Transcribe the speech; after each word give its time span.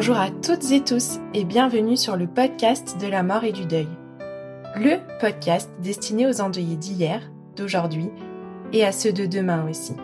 Bonjour 0.00 0.16
à 0.16 0.30
toutes 0.30 0.70
et 0.70 0.84
tous 0.84 1.18
et 1.34 1.42
bienvenue 1.42 1.96
sur 1.96 2.14
le 2.14 2.28
podcast 2.28 3.00
de 3.00 3.08
la 3.08 3.24
mort 3.24 3.42
et 3.42 3.50
du 3.50 3.66
deuil. 3.66 3.88
Le 4.76 4.98
podcast 5.18 5.68
destiné 5.82 6.24
aux 6.24 6.40
endeuillés 6.40 6.76
d'hier, 6.76 7.20
d'aujourd'hui 7.56 8.08
et 8.72 8.84
à 8.84 8.92
ceux 8.92 9.12
de 9.12 9.26
demain 9.26 9.68
aussi. 9.68 9.94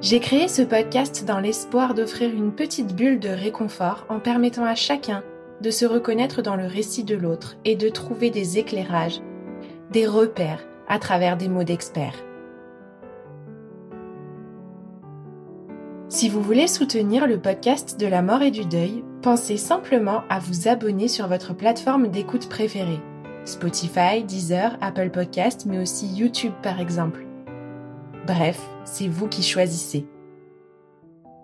J'ai 0.00 0.18
créé 0.18 0.48
ce 0.48 0.62
podcast 0.62 1.24
dans 1.24 1.38
l'espoir 1.38 1.94
d'offrir 1.94 2.34
une 2.34 2.50
petite 2.50 2.92
bulle 2.96 3.20
de 3.20 3.28
réconfort 3.28 4.04
en 4.08 4.18
permettant 4.18 4.64
à 4.64 4.74
chacun 4.74 5.22
de 5.60 5.70
se 5.70 5.86
reconnaître 5.86 6.42
dans 6.42 6.56
le 6.56 6.66
récit 6.66 7.04
de 7.04 7.14
l'autre 7.14 7.54
et 7.64 7.76
de 7.76 7.88
trouver 7.88 8.30
des 8.30 8.58
éclairages, 8.58 9.20
des 9.92 10.08
repères 10.08 10.66
à 10.88 10.98
travers 10.98 11.36
des 11.36 11.46
mots 11.46 11.62
d'experts. 11.62 12.27
Si 16.10 16.30
vous 16.30 16.40
voulez 16.40 16.68
soutenir 16.68 17.26
le 17.26 17.38
podcast 17.38 18.00
de 18.00 18.06
la 18.06 18.22
mort 18.22 18.40
et 18.40 18.50
du 18.50 18.64
deuil, 18.64 19.04
pensez 19.20 19.58
simplement 19.58 20.22
à 20.30 20.38
vous 20.38 20.66
abonner 20.66 21.06
sur 21.06 21.28
votre 21.28 21.54
plateforme 21.54 22.08
d'écoute 22.08 22.48
préférée. 22.48 23.00
Spotify, 23.44 24.24
Deezer, 24.26 24.78
Apple 24.80 25.10
Podcast, 25.10 25.66
mais 25.66 25.78
aussi 25.78 26.06
YouTube 26.06 26.54
par 26.62 26.80
exemple. 26.80 27.26
Bref, 28.26 28.58
c'est 28.84 29.06
vous 29.06 29.28
qui 29.28 29.42
choisissez. 29.42 30.06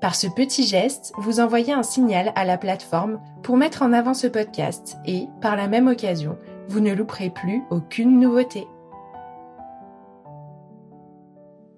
Par 0.01 0.15
ce 0.15 0.29
petit 0.35 0.67
geste, 0.67 1.12
vous 1.19 1.41
envoyez 1.41 1.75
un 1.75 1.83
signal 1.83 2.33
à 2.35 2.47
la 2.47 2.57
plateforme 2.57 3.20
pour 3.42 3.59
mettre 3.59 3.83
en 3.83 3.92
avant 3.92 4.15
ce 4.15 4.29
podcast 4.29 4.97
et, 5.05 5.27
par 5.42 5.57
la 5.57 5.69
même 5.69 5.89
occasion, 5.89 6.39
vous 6.69 6.81
ne 6.81 6.95
louperez 6.95 7.29
plus 7.29 7.62
aucune 7.70 8.19
nouveauté. 8.19 8.67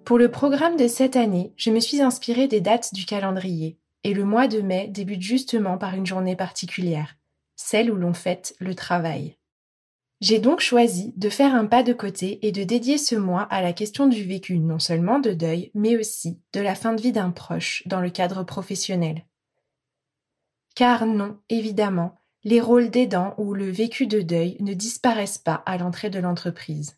Pour 0.06 0.18
le 0.18 0.30
programme 0.30 0.76
de 0.76 0.86
cette 0.86 1.16
année, 1.16 1.52
je 1.56 1.72
me 1.72 1.80
suis 1.80 2.00
inspirée 2.00 2.46
des 2.46 2.60
dates 2.60 2.94
du 2.94 3.04
calendrier, 3.04 3.76
et 4.04 4.14
le 4.14 4.24
mois 4.24 4.46
de 4.46 4.60
mai 4.60 4.86
débute 4.86 5.20
justement 5.20 5.78
par 5.78 5.96
une 5.96 6.06
journée 6.06 6.36
particulière, 6.36 7.16
celle 7.56 7.90
où 7.90 7.96
l'on 7.96 8.14
fête 8.14 8.54
le 8.60 8.76
travail. 8.76 9.36
J'ai 10.20 10.38
donc 10.38 10.60
choisi 10.60 11.12
de 11.16 11.28
faire 11.28 11.56
un 11.56 11.66
pas 11.66 11.82
de 11.82 11.92
côté 11.92 12.46
et 12.46 12.52
de 12.52 12.62
dédier 12.62 12.98
ce 12.98 13.16
mois 13.16 13.42
à 13.42 13.60
la 13.60 13.72
question 13.72 14.06
du 14.06 14.22
vécu 14.22 14.60
non 14.60 14.78
seulement 14.78 15.18
de 15.18 15.32
deuil, 15.32 15.72
mais 15.74 15.96
aussi 15.96 16.38
de 16.52 16.60
la 16.60 16.76
fin 16.76 16.92
de 16.92 17.02
vie 17.02 17.10
d'un 17.10 17.32
proche 17.32 17.82
dans 17.86 18.00
le 18.00 18.10
cadre 18.10 18.44
professionnel. 18.44 19.26
Car 20.76 21.04
non, 21.04 21.40
évidemment, 21.48 22.14
les 22.44 22.60
rôles 22.60 22.90
d'aidant 22.90 23.34
ou 23.38 23.54
le 23.54 23.68
vécu 23.68 24.06
de 24.06 24.20
deuil 24.20 24.56
ne 24.60 24.72
disparaissent 24.72 25.38
pas 25.38 25.64
à 25.66 25.76
l'entrée 25.78 26.10
de 26.10 26.20
l'entreprise. 26.20 26.96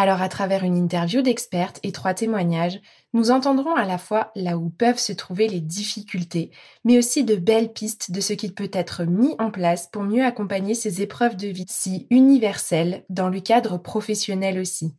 Alors 0.00 0.22
à 0.22 0.28
travers 0.28 0.62
une 0.62 0.76
interview 0.76 1.22
d'expertes 1.22 1.80
et 1.82 1.90
trois 1.90 2.14
témoignages, 2.14 2.80
nous 3.14 3.32
entendrons 3.32 3.74
à 3.74 3.84
la 3.84 3.98
fois 3.98 4.30
là 4.36 4.56
où 4.56 4.70
peuvent 4.70 5.00
se 5.00 5.12
trouver 5.12 5.48
les 5.48 5.60
difficultés, 5.60 6.52
mais 6.84 6.98
aussi 6.98 7.24
de 7.24 7.34
belles 7.34 7.72
pistes 7.72 8.12
de 8.12 8.20
ce 8.20 8.32
qui 8.32 8.52
peut 8.52 8.70
être 8.72 9.02
mis 9.02 9.34
en 9.40 9.50
place 9.50 9.88
pour 9.88 10.04
mieux 10.04 10.24
accompagner 10.24 10.74
ces 10.74 11.02
épreuves 11.02 11.34
de 11.34 11.48
vie 11.48 11.66
si 11.68 12.06
universelles 12.10 13.06
dans 13.08 13.28
le 13.28 13.40
cadre 13.40 13.76
professionnel 13.76 14.60
aussi. 14.60 14.94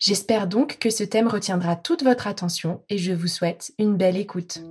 J'espère 0.00 0.48
donc 0.48 0.80
que 0.80 0.90
ce 0.90 1.04
thème 1.04 1.28
retiendra 1.28 1.76
toute 1.76 2.02
votre 2.02 2.26
attention 2.26 2.82
et 2.88 2.98
je 2.98 3.12
vous 3.12 3.28
souhaite 3.28 3.72
une 3.78 3.96
belle 3.96 4.16
écoute. 4.16 4.62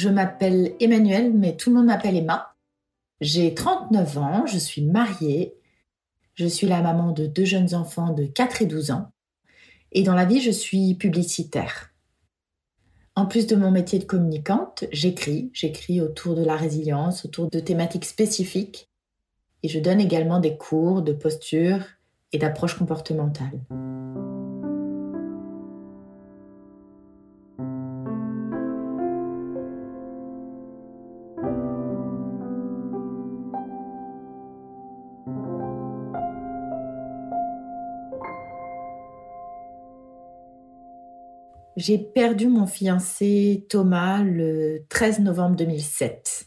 Je 0.00 0.08
m'appelle 0.08 0.72
Emmanuel, 0.80 1.32
mais 1.34 1.56
tout 1.56 1.68
le 1.68 1.76
monde 1.76 1.86
m'appelle 1.86 2.16
Emma. 2.16 2.56
J'ai 3.20 3.54
39 3.54 4.18
ans, 4.18 4.46
je 4.46 4.56
suis 4.56 4.82
mariée, 4.82 5.54
je 6.34 6.46
suis 6.46 6.66
la 6.66 6.80
maman 6.80 7.12
de 7.12 7.26
deux 7.26 7.44
jeunes 7.44 7.74
enfants 7.74 8.14
de 8.14 8.24
4 8.24 8.62
et 8.62 8.66
12 8.66 8.92
ans, 8.92 9.12
et 9.92 10.02
dans 10.02 10.14
la 10.14 10.24
vie, 10.24 10.40
je 10.40 10.50
suis 10.50 10.94
publicitaire. 10.94 11.92
En 13.14 13.26
plus 13.26 13.46
de 13.46 13.56
mon 13.56 13.70
métier 13.70 13.98
de 13.98 14.04
communicante, 14.04 14.84
j'écris, 14.90 15.50
j'écris 15.52 16.00
autour 16.00 16.34
de 16.34 16.44
la 16.44 16.56
résilience, 16.56 17.26
autour 17.26 17.50
de 17.50 17.60
thématiques 17.60 18.06
spécifiques, 18.06 18.88
et 19.62 19.68
je 19.68 19.80
donne 19.80 20.00
également 20.00 20.40
des 20.40 20.56
cours 20.56 21.02
de 21.02 21.12
posture 21.12 21.84
et 22.32 22.38
d'approche 22.38 22.78
comportementale. 22.78 23.60
J'ai 41.82 41.96
perdu 41.96 42.46
mon 42.46 42.66
fiancé 42.66 43.64
Thomas 43.70 44.22
le 44.22 44.84
13 44.90 45.20
novembre 45.20 45.56
2007. 45.56 46.46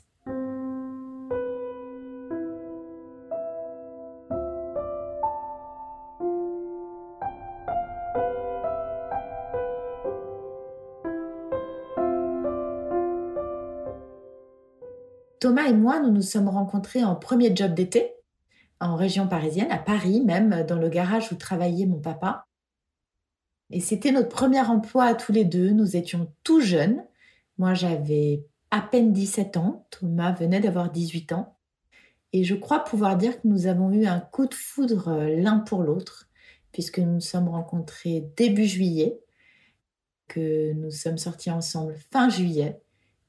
Thomas 15.40 15.64
et 15.68 15.74
moi, 15.74 16.00
nous 16.00 16.12
nous 16.12 16.22
sommes 16.22 16.48
rencontrés 16.48 17.04
en 17.04 17.16
premier 17.16 17.56
job 17.56 17.74
d'été, 17.74 18.14
en 18.80 18.96
région 18.96 19.28
parisienne, 19.28 19.72
à 19.72 19.80
Paris 19.80 20.22
même, 20.22 20.64
dans 20.68 20.78
le 20.78 20.90
garage 20.90 21.32
où 21.32 21.36
travaillait 21.36 21.88
mon 21.88 22.00
papa. 22.00 22.46
Et 23.70 23.80
c'était 23.80 24.12
notre 24.12 24.30
premier 24.30 24.62
emploi 24.62 25.06
à 25.06 25.16
tous 25.16 25.32
les 25.32 25.46
deux. 25.46 25.72
Nous 25.72 25.96
étions 25.96 26.32
tout 26.44 26.62
jeunes. 26.62 27.04
Moi, 27.58 27.74
j'avais 27.74 28.46
à 28.72 28.82
peine 28.82 29.14
17 29.14 29.58
ans. 29.58 29.88
Thomas 29.90 30.34
venait 30.34 30.60
d'avoir 30.60 30.92
18 30.92 31.34
ans. 31.34 31.58
Et 32.34 32.44
je 32.44 32.56
crois 32.56 32.84
pouvoir 32.84 33.16
dire 33.16 33.40
que 33.40 33.48
nous 33.48 33.68
avons 33.68 33.92
eu 33.92 34.06
un 34.06 34.20
coup 34.20 34.48
de 34.48 34.56
foudre 34.56 35.10
euh, 35.10 35.36
l'un 35.36 35.60
pour 35.60 35.84
l'autre, 35.84 36.28
puisque 36.72 36.98
nous 36.98 37.14
nous 37.14 37.22
sommes 37.22 37.48
rencontrés 37.48 38.28
début 38.36 38.66
juillet, 38.66 39.20
que 40.28 40.74
nous 40.74 40.90
sommes 40.90 41.20
sortis 41.20 41.52
ensemble 41.52 41.96
fin 42.12 42.30
juillet, 42.30 42.82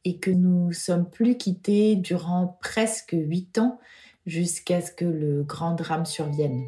et 0.05 0.19
que 0.19 0.31
nous 0.31 0.73
sommes 0.73 1.09
plus 1.09 1.37
quittés 1.37 1.97
durant 1.97 2.59
presque 2.63 3.13
huit 3.13 3.59
ans 3.59 3.79
jusqu'à 4.27 4.81
ce 4.81 4.91
que 4.91 5.05
le 5.05 5.43
grand 5.43 5.75
drame 5.75 6.07
survienne. 6.07 6.65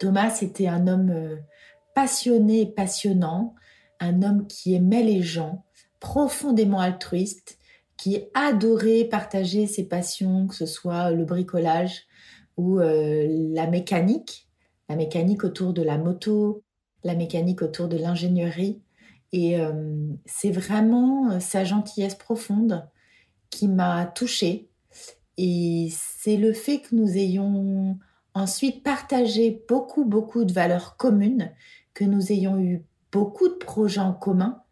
Thomas 0.00 0.38
était 0.40 0.66
un 0.66 0.88
homme 0.88 1.10
euh, 1.10 1.36
passionné 1.94 2.62
et 2.62 2.66
passionnant, 2.66 3.54
un 4.00 4.22
homme 4.22 4.46
qui 4.48 4.74
aimait 4.74 5.04
les 5.04 5.22
gens, 5.22 5.64
profondément 6.00 6.80
altruiste, 6.80 7.58
qui 7.98 8.24
adorait 8.32 9.04
partager 9.04 9.66
ses 9.66 9.86
passions, 9.86 10.46
que 10.46 10.54
ce 10.54 10.64
soit 10.64 11.10
le 11.10 11.26
bricolage 11.26 12.06
ou 12.56 12.80
euh, 12.80 13.26
la 13.52 13.66
mécanique, 13.66 14.48
la 14.88 14.96
mécanique 14.96 15.44
autour 15.44 15.74
de 15.74 15.82
la 15.82 15.98
moto, 15.98 16.64
la 17.04 17.14
mécanique 17.14 17.60
autour 17.60 17.86
de 17.86 17.98
l'ingénierie. 17.98 18.80
Et 19.32 19.60
euh, 19.60 20.08
c'est 20.24 20.50
vraiment 20.50 21.38
sa 21.40 21.64
gentillesse 21.64 22.14
profonde 22.14 22.88
qui 23.50 23.68
m'a 23.68 24.06
touchée. 24.06 24.70
Et 25.36 25.88
c'est 25.92 26.38
le 26.38 26.54
fait 26.54 26.78
que 26.80 26.94
nous 26.94 27.18
ayons 27.18 27.98
ensuite 28.34 28.82
partagé 28.82 29.64
beaucoup, 29.68 30.04
beaucoup 30.04 30.44
de 30.44 30.52
valeurs 30.52 30.96
communes, 30.96 31.52
que 31.94 32.04
nous 32.04 32.32
ayons 32.32 32.58
eu 32.58 32.82
beaucoup 33.12 33.48
de 33.48 33.54
projets 33.54 34.00
en 34.00 34.12
commun, 34.12 34.62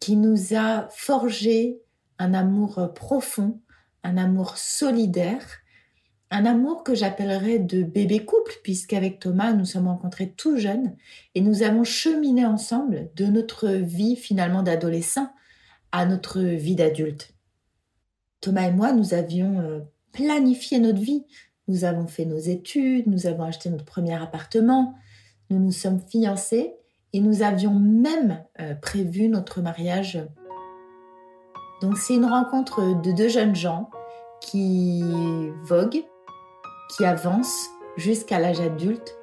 qui 0.00 0.16
nous 0.16 0.54
a 0.54 0.88
forgé 0.90 1.80
un 2.18 2.34
amour 2.34 2.92
profond, 2.94 3.60
un 4.02 4.16
amour 4.16 4.58
solidaire, 4.58 5.46
un 6.30 6.46
amour 6.46 6.82
que 6.84 6.94
j'appellerais 6.94 7.58
de 7.58 7.82
bébé 7.82 8.24
couple, 8.24 8.52
puisqu'avec 8.62 9.20
Thomas, 9.20 9.52
nous 9.52 9.64
sommes 9.64 9.86
rencontrés 9.86 10.32
tout 10.32 10.58
jeunes 10.58 10.96
et 11.34 11.40
nous 11.40 11.62
avons 11.62 11.84
cheminé 11.84 12.44
ensemble 12.44 13.10
de 13.14 13.26
notre 13.26 13.68
vie 13.68 14.16
finalement 14.16 14.62
d'adolescent 14.62 15.30
à 15.92 16.06
notre 16.06 16.40
vie 16.40 16.74
d'adulte. 16.74 17.34
Thomas 18.40 18.68
et 18.68 18.72
moi, 18.72 18.92
nous 18.92 19.14
avions 19.14 19.60
euh, 19.60 19.80
planifié 20.12 20.78
notre 20.80 21.00
vie. 21.00 21.24
Nous 21.68 21.84
avons 21.84 22.06
fait 22.06 22.24
nos 22.24 22.38
études, 22.38 23.06
nous 23.06 23.26
avons 23.26 23.44
acheté 23.44 23.70
notre 23.70 23.84
premier 23.84 24.14
appartement, 24.14 24.94
nous 25.50 25.58
nous 25.58 25.72
sommes 25.72 26.00
fiancés 26.00 26.74
et 27.12 27.20
nous 27.20 27.42
avions 27.42 27.74
même 27.74 28.42
euh, 28.60 28.74
prévu 28.74 29.28
notre 29.28 29.62
mariage. 29.62 30.22
Donc 31.80 31.96
c'est 31.96 32.14
une 32.14 32.26
rencontre 32.26 33.00
de 33.02 33.12
deux 33.12 33.28
jeunes 33.28 33.54
gens 33.54 33.90
qui 34.40 35.02
voguent, 35.62 36.04
qui 36.90 37.04
avancent 37.04 37.70
jusqu'à 37.96 38.38
l'âge 38.38 38.60
adulte 38.60 39.16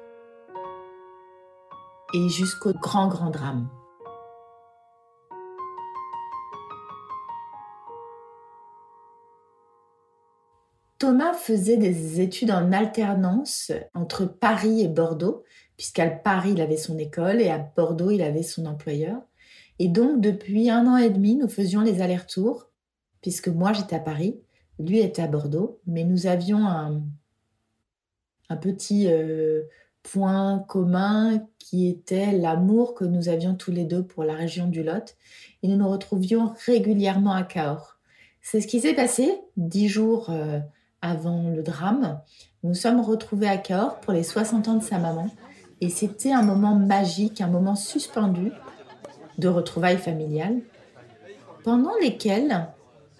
et 2.14 2.28
jusqu'au 2.28 2.72
grand, 2.72 3.08
grand 3.08 3.30
drame. 3.30 3.68
Thomas 11.02 11.34
faisait 11.34 11.78
des 11.78 12.20
études 12.20 12.52
en 12.52 12.70
alternance 12.70 13.72
entre 13.92 14.24
Paris 14.24 14.82
et 14.82 14.88
Bordeaux, 14.88 15.42
puisqu'à 15.76 16.08
Paris, 16.08 16.52
il 16.52 16.60
avait 16.60 16.76
son 16.76 16.96
école 16.96 17.40
et 17.40 17.50
à 17.50 17.58
Bordeaux, 17.58 18.12
il 18.12 18.22
avait 18.22 18.44
son 18.44 18.66
employeur. 18.66 19.20
Et 19.80 19.88
donc, 19.88 20.20
depuis 20.20 20.70
un 20.70 20.86
an 20.86 20.96
et 20.96 21.10
demi, 21.10 21.34
nous 21.34 21.48
faisions 21.48 21.80
les 21.80 22.02
allers-retours, 22.02 22.70
puisque 23.20 23.48
moi, 23.48 23.72
j'étais 23.72 23.96
à 23.96 23.98
Paris, 23.98 24.38
lui 24.78 25.00
était 25.00 25.22
à 25.22 25.26
Bordeaux, 25.26 25.80
mais 25.88 26.04
nous 26.04 26.28
avions 26.28 26.64
un, 26.68 27.02
petit 28.60 29.08
euh, 29.08 29.64
point 30.04 30.60
commun 30.68 31.44
qui 31.58 31.88
était 31.88 32.30
l'amour 32.30 32.94
que 32.94 33.04
nous 33.04 33.28
avions 33.28 33.56
tous 33.56 33.72
les 33.72 33.86
deux 33.86 34.04
pour 34.04 34.22
la 34.22 34.34
région 34.34 34.68
du 34.68 34.84
Lot. 34.84 35.16
Et 35.64 35.66
nous 35.66 35.76
nous 35.76 35.90
retrouvions 35.90 36.54
régulièrement 36.64 37.32
à 37.32 37.42
Cahors. 37.42 37.98
C'est 38.40 38.60
ce 38.60 38.68
qui 38.68 38.78
s'est 38.78 38.94
passé 38.94 39.40
dix 39.56 39.88
jours 39.88 40.30
euh, 40.30 40.60
avant 41.02 41.50
le 41.50 41.62
drame, 41.62 42.20
nous 42.62 42.74
sommes 42.74 43.00
retrouvés 43.00 43.48
à 43.48 43.58
Cahors 43.58 44.00
pour 44.00 44.12
les 44.12 44.22
60 44.22 44.68
ans 44.68 44.76
de 44.76 44.82
sa 44.82 44.98
maman. 44.98 45.28
Et 45.80 45.90
c'était 45.90 46.32
un 46.32 46.42
moment 46.42 46.76
magique, 46.76 47.40
un 47.40 47.48
moment 47.48 47.74
suspendu 47.74 48.52
de 49.38 49.48
retrouvailles 49.48 49.98
familiales, 49.98 50.60
pendant 51.64 51.94
lesquels 52.00 52.68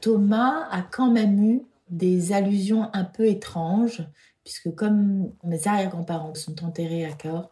Thomas 0.00 0.68
a 0.70 0.82
quand 0.82 1.10
même 1.10 1.42
eu 1.42 1.62
des 1.90 2.32
allusions 2.32 2.88
un 2.92 3.04
peu 3.04 3.26
étranges, 3.26 4.06
puisque 4.44 4.72
comme 4.74 5.32
mes 5.42 5.66
arrière-grands-parents 5.66 6.34
sont 6.34 6.64
enterrés 6.64 7.04
à 7.04 7.12
Cahors, 7.12 7.50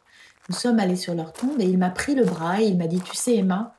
nous 0.48 0.54
sommes 0.54 0.78
allés 0.78 0.96
sur 0.96 1.14
leur 1.14 1.32
tombe 1.32 1.60
et 1.60 1.64
il 1.64 1.78
m'a 1.78 1.90
pris 1.90 2.14
le 2.14 2.24
bras 2.24 2.60
et 2.60 2.66
il 2.66 2.78
m'a 2.78 2.86
dit, 2.86 3.00
tu 3.00 3.16
sais 3.16 3.36
Emma, 3.36 3.76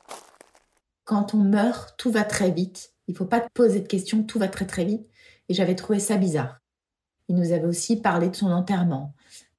quand 1.05 1.33
on 1.33 1.39
meurt, 1.39 1.95
tout 1.97 2.11
va 2.11 2.23
très 2.23 2.51
vite. 2.51 2.93
Il 3.07 3.13
ne 3.13 3.17
faut 3.17 3.25
pas 3.25 3.39
te 3.39 3.49
poser 3.53 3.79
de 3.79 3.87
questions, 3.87 4.23
tout 4.23 4.39
va 4.39 4.47
très 4.47 4.65
très 4.65 4.85
vite 4.85 5.10
et 5.51 5.53
j'avais 5.53 5.75
trouvé 5.75 5.99
ça 5.99 6.15
bizarre. 6.15 6.61
Il 7.27 7.35
nous 7.35 7.51
avait 7.51 7.65
aussi 7.65 7.99
parlé 7.99 8.29
de 8.29 8.35
son 8.37 8.51
enterrement. 8.51 9.13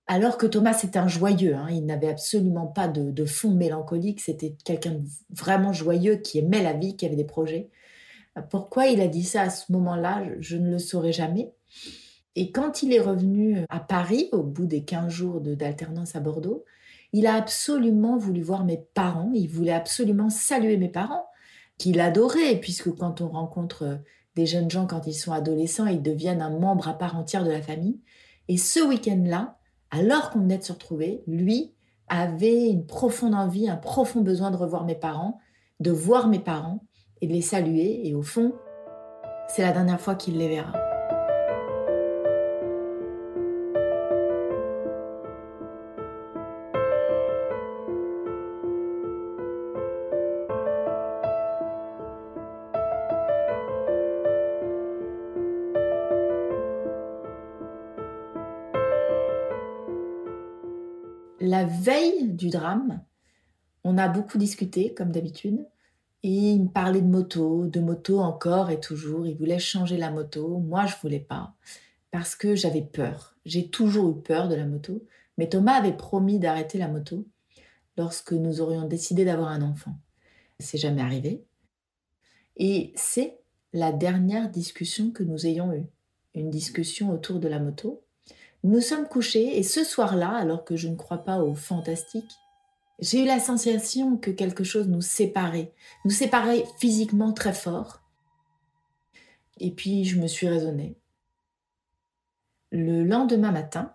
Alors 0.07 0.39
que 0.39 0.47
Thomas 0.47 0.81
était 0.83 0.99
un 0.99 1.07
joyeux, 1.07 1.55
hein. 1.55 1.69
il 1.71 1.85
n'avait 1.85 2.09
absolument 2.09 2.67
pas 2.67 2.89
de, 2.89 3.25
fond 3.27 3.51
mélancolique, 3.51 4.23
c'était 4.23 4.57
quelqu'un 4.65 4.93
de 4.93 5.03
vraiment 5.29 5.75
joyeux 5.75 6.17
qui 6.17 6.39
aimait 6.39 6.63
la 6.63 6.73
vie, 6.73 6.97
qui 6.97 7.05
avait 7.05 7.17
des 7.17 7.25
projets. 7.25 7.69
Pourquoi 8.49 8.87
il 8.87 9.03
a 9.03 9.07
dit 9.07 9.23
ça 9.23 9.43
à 9.43 9.51
ce 9.51 9.71
moment-là, 9.71 10.25
je 10.41 10.57
ne 10.57 10.71
le 10.71 10.79
saurais 10.79 11.13
jamais. 11.13 11.53
Et 12.37 12.53
quand 12.53 12.83
il 12.83 12.95
est 12.95 13.01
revenu 13.01 13.59
à 13.69 13.79
Paris, 13.79 14.31
au 14.33 14.43
bout 14.43 14.65
des 14.65 14.85
15 14.85 15.13
jours 15.13 15.43
d'alternance 15.43 16.17
à 16.17 16.21
Bordeaux, 16.21 16.65
il 17.13 17.27
a 17.27 17.35
absolument 17.35 18.17
voulu 18.17 18.41
voir 18.41 18.65
mes 18.65 18.83
parents, 18.95 19.31
il 19.35 19.49
voulait 19.49 19.73
absolument 19.73 20.31
saluer 20.31 20.79
mes 20.79 20.89
parents, 20.89 21.27
qu'il 21.77 22.01
adorait, 22.01 22.57
puisque 22.57 22.95
quand 22.95 23.21
on 23.21 23.29
rencontre 23.29 24.01
des 24.35 24.47
jeunes 24.47 24.71
gens 24.71 24.87
quand 24.87 25.07
ils 25.07 25.15
sont 25.15 25.33
adolescents, 25.33 25.87
ils 25.87 26.03
deviennent 26.03 26.43
un 26.43 26.59
membre 26.59 26.89
à 26.89 26.95
part 26.95 27.17
entière 27.17 27.45
de 27.45 27.51
la 27.51 27.63
famille. 27.63 28.01
Et 28.49 28.57
ce 28.57 28.81
week-end-là, 28.81 29.59
alors 29.91 30.31
qu'on 30.31 30.41
venait 30.41 30.59
de 30.59 30.65
se 30.65 30.73
retrouver, 30.73 31.23
lui 31.27 31.75
avait 32.09 32.69
une 32.69 32.87
profonde 32.87 33.35
envie, 33.35 33.69
un 33.69 33.77
profond 33.77 34.21
besoin 34.21 34.51
de 34.51 34.57
revoir 34.57 34.85
mes 34.85 34.95
parents, 34.95 35.39
de 35.81 35.91
voir 35.91 36.29
mes 36.29 36.39
parents 36.41 36.85
et 37.21 37.27
de 37.27 37.33
les 37.33 37.43
saluer. 37.43 38.07
Et 38.07 38.15
au 38.15 38.23
fond, 38.23 38.53
c'est 39.49 39.63
la 39.63 39.73
dernière 39.73 40.01
fois 40.01 40.15
qu'il 40.15 40.39
les 40.39 40.49
verra. 40.49 40.92
La 61.53 61.65
veille 61.65 62.33
du 62.33 62.49
drame, 62.49 63.05
on 63.85 63.99
a 63.99 64.09
beaucoup 64.09 64.39
discuté, 64.39 64.95
comme 64.95 65.13
d'habitude, 65.13 65.67
et 66.23 66.53
il 66.53 66.63
me 66.63 66.69
parlait 66.69 67.03
de 67.03 67.07
moto, 67.07 67.67
de 67.67 67.79
moto 67.79 68.21
encore 68.21 68.71
et 68.71 68.81
toujours. 68.81 69.27
Il 69.27 69.37
voulait 69.37 69.59
changer 69.59 69.99
la 69.99 70.11
moto. 70.11 70.59
Moi, 70.61 70.87
je 70.87 70.95
voulais 71.03 71.21
pas, 71.21 71.55
parce 72.11 72.35
que 72.37 72.55
j'avais 72.55 72.81
peur. 72.81 73.37
J'ai 73.45 73.69
toujours 73.69 74.09
eu 74.09 74.23
peur 74.23 74.49
de 74.49 74.55
la 74.55 74.65
moto. 74.65 75.05
Mais 75.37 75.51
Thomas 75.51 75.75
avait 75.75 75.97
promis 75.97 76.39
d'arrêter 76.39 76.79
la 76.79 76.89
moto 76.89 77.27
lorsque 77.99 78.33
nous 78.33 78.63
aurions 78.63 78.89
décidé 78.89 79.27
d'avoir 79.27 79.49
un 79.49 79.61
enfant. 79.61 79.99
C'est 80.59 80.79
jamais 80.79 81.03
arrivé. 81.03 81.45
Et 82.57 82.95
c'est 82.97 83.41
la 83.75 83.93
dernière 83.93 84.49
discussion 84.49 85.11
que 85.11 85.23
nous 85.23 85.47
ayons 85.47 85.75
eue. 85.75 85.87
Une 86.35 86.49
discussion 86.49 87.11
autour 87.11 87.41
de 87.41 87.49
la 87.49 87.59
moto. 87.59 88.03
Nous 88.65 88.81
sommes 88.81 89.09
couchés 89.09 89.59
et 89.59 89.63
ce 89.63 89.83
soir-là, 89.83 90.31
alors 90.31 90.65
que 90.65 90.77
je 90.77 90.89
ne 90.89 90.97
crois 90.97 91.25
pas 91.25 91.39
au 91.43 91.55
fantastique, 91.55 92.31
j'ai 93.01 93.23
eu 93.23 93.27
la 93.27 93.41
sensation 93.41 94.17
que 94.17 94.31
quelque 94.31 94.63
chose 94.63 94.87
nous 94.87 95.01
séparait, 95.01 95.73
nous 96.05 96.13
séparait 96.13 96.65
physiquement 96.79 97.33
très 97.33 97.53
fort. 97.53 98.01
Et 99.59 99.73
puis 99.73 100.05
je 100.05 100.21
me 100.21 100.29
suis 100.29 100.47
raisonnée. 100.47 100.97
Le 102.71 103.03
lendemain 103.03 103.51
matin, 103.51 103.95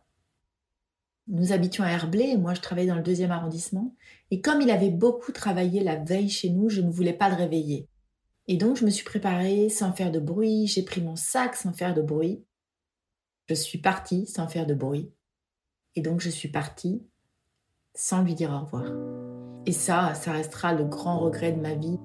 nous 1.28 1.52
habitions 1.54 1.84
à 1.84 1.90
Herblay 1.90 2.32
et 2.32 2.38
moi 2.38 2.54
je 2.54 2.62
travaillais 2.62 2.90
dans 2.90 2.96
le 2.96 3.04
deuxième 3.04 3.32
arrondissement. 3.32 3.96
Et 4.32 4.42
comme 4.42 4.62
il 4.62 4.70
avait 4.70 4.90
beaucoup 4.90 5.32
travaillé 5.32 5.82
la 5.82 5.96
veille 5.96 6.30
chez 6.30 6.50
nous, 6.50 6.70
je 6.70 6.82
ne 6.82 6.92
voulais 6.92 7.14
pas 7.14 7.30
le 7.30 7.36
réveiller. 7.36 7.88
Et 8.48 8.58
donc 8.58 8.76
je 8.76 8.86
me 8.86 8.90
suis 8.90 9.06
préparée 9.06 9.70
sans 9.70 9.94
faire 9.94 10.12
de 10.12 10.20
bruit, 10.20 10.68
j'ai 10.68 10.84
pris 10.84 11.02
mon 11.02 11.16
sac 11.16 11.56
sans 11.56 11.72
faire 11.72 11.94
de 11.94 12.02
bruit. 12.02 12.44
Je 13.48 13.54
suis 13.54 13.78
partie 13.78 14.26
sans 14.26 14.48
faire 14.48 14.66
de 14.66 14.74
bruit. 14.74 15.10
Et 15.96 16.02
donc 16.02 16.20
je 16.20 16.30
suis 16.30 16.50
partie 16.50 17.02
sans 17.96 18.22
lui 18.22 18.36
dire 18.36 18.52
au 18.52 18.66
revoir. 18.66 18.92
Et 19.66 19.72
ça, 19.72 20.14
ça 20.16 20.34
restera 20.34 20.74
le 20.74 20.84
grand 20.84 21.20
regret 21.20 21.54
de 21.54 21.62
ma 21.62 21.74
vie, 21.74 21.98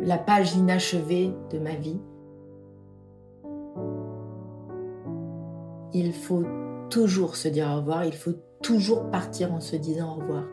la 0.00 0.16
page 0.16 0.54
inachevée 0.54 1.32
de 1.50 1.58
ma 1.58 1.74
vie. 1.74 2.00
Il 5.92 6.14
faut 6.14 6.44
toujours 6.88 7.36
se 7.36 7.48
dire 7.48 7.68
au 7.68 7.76
revoir, 7.76 8.04
il 8.04 8.14
faut 8.14 8.34
toujours 8.62 9.10
partir 9.10 9.52
en 9.52 9.60
se 9.60 9.76
disant 9.76 10.16
au 10.16 10.20
revoir. 10.20 10.44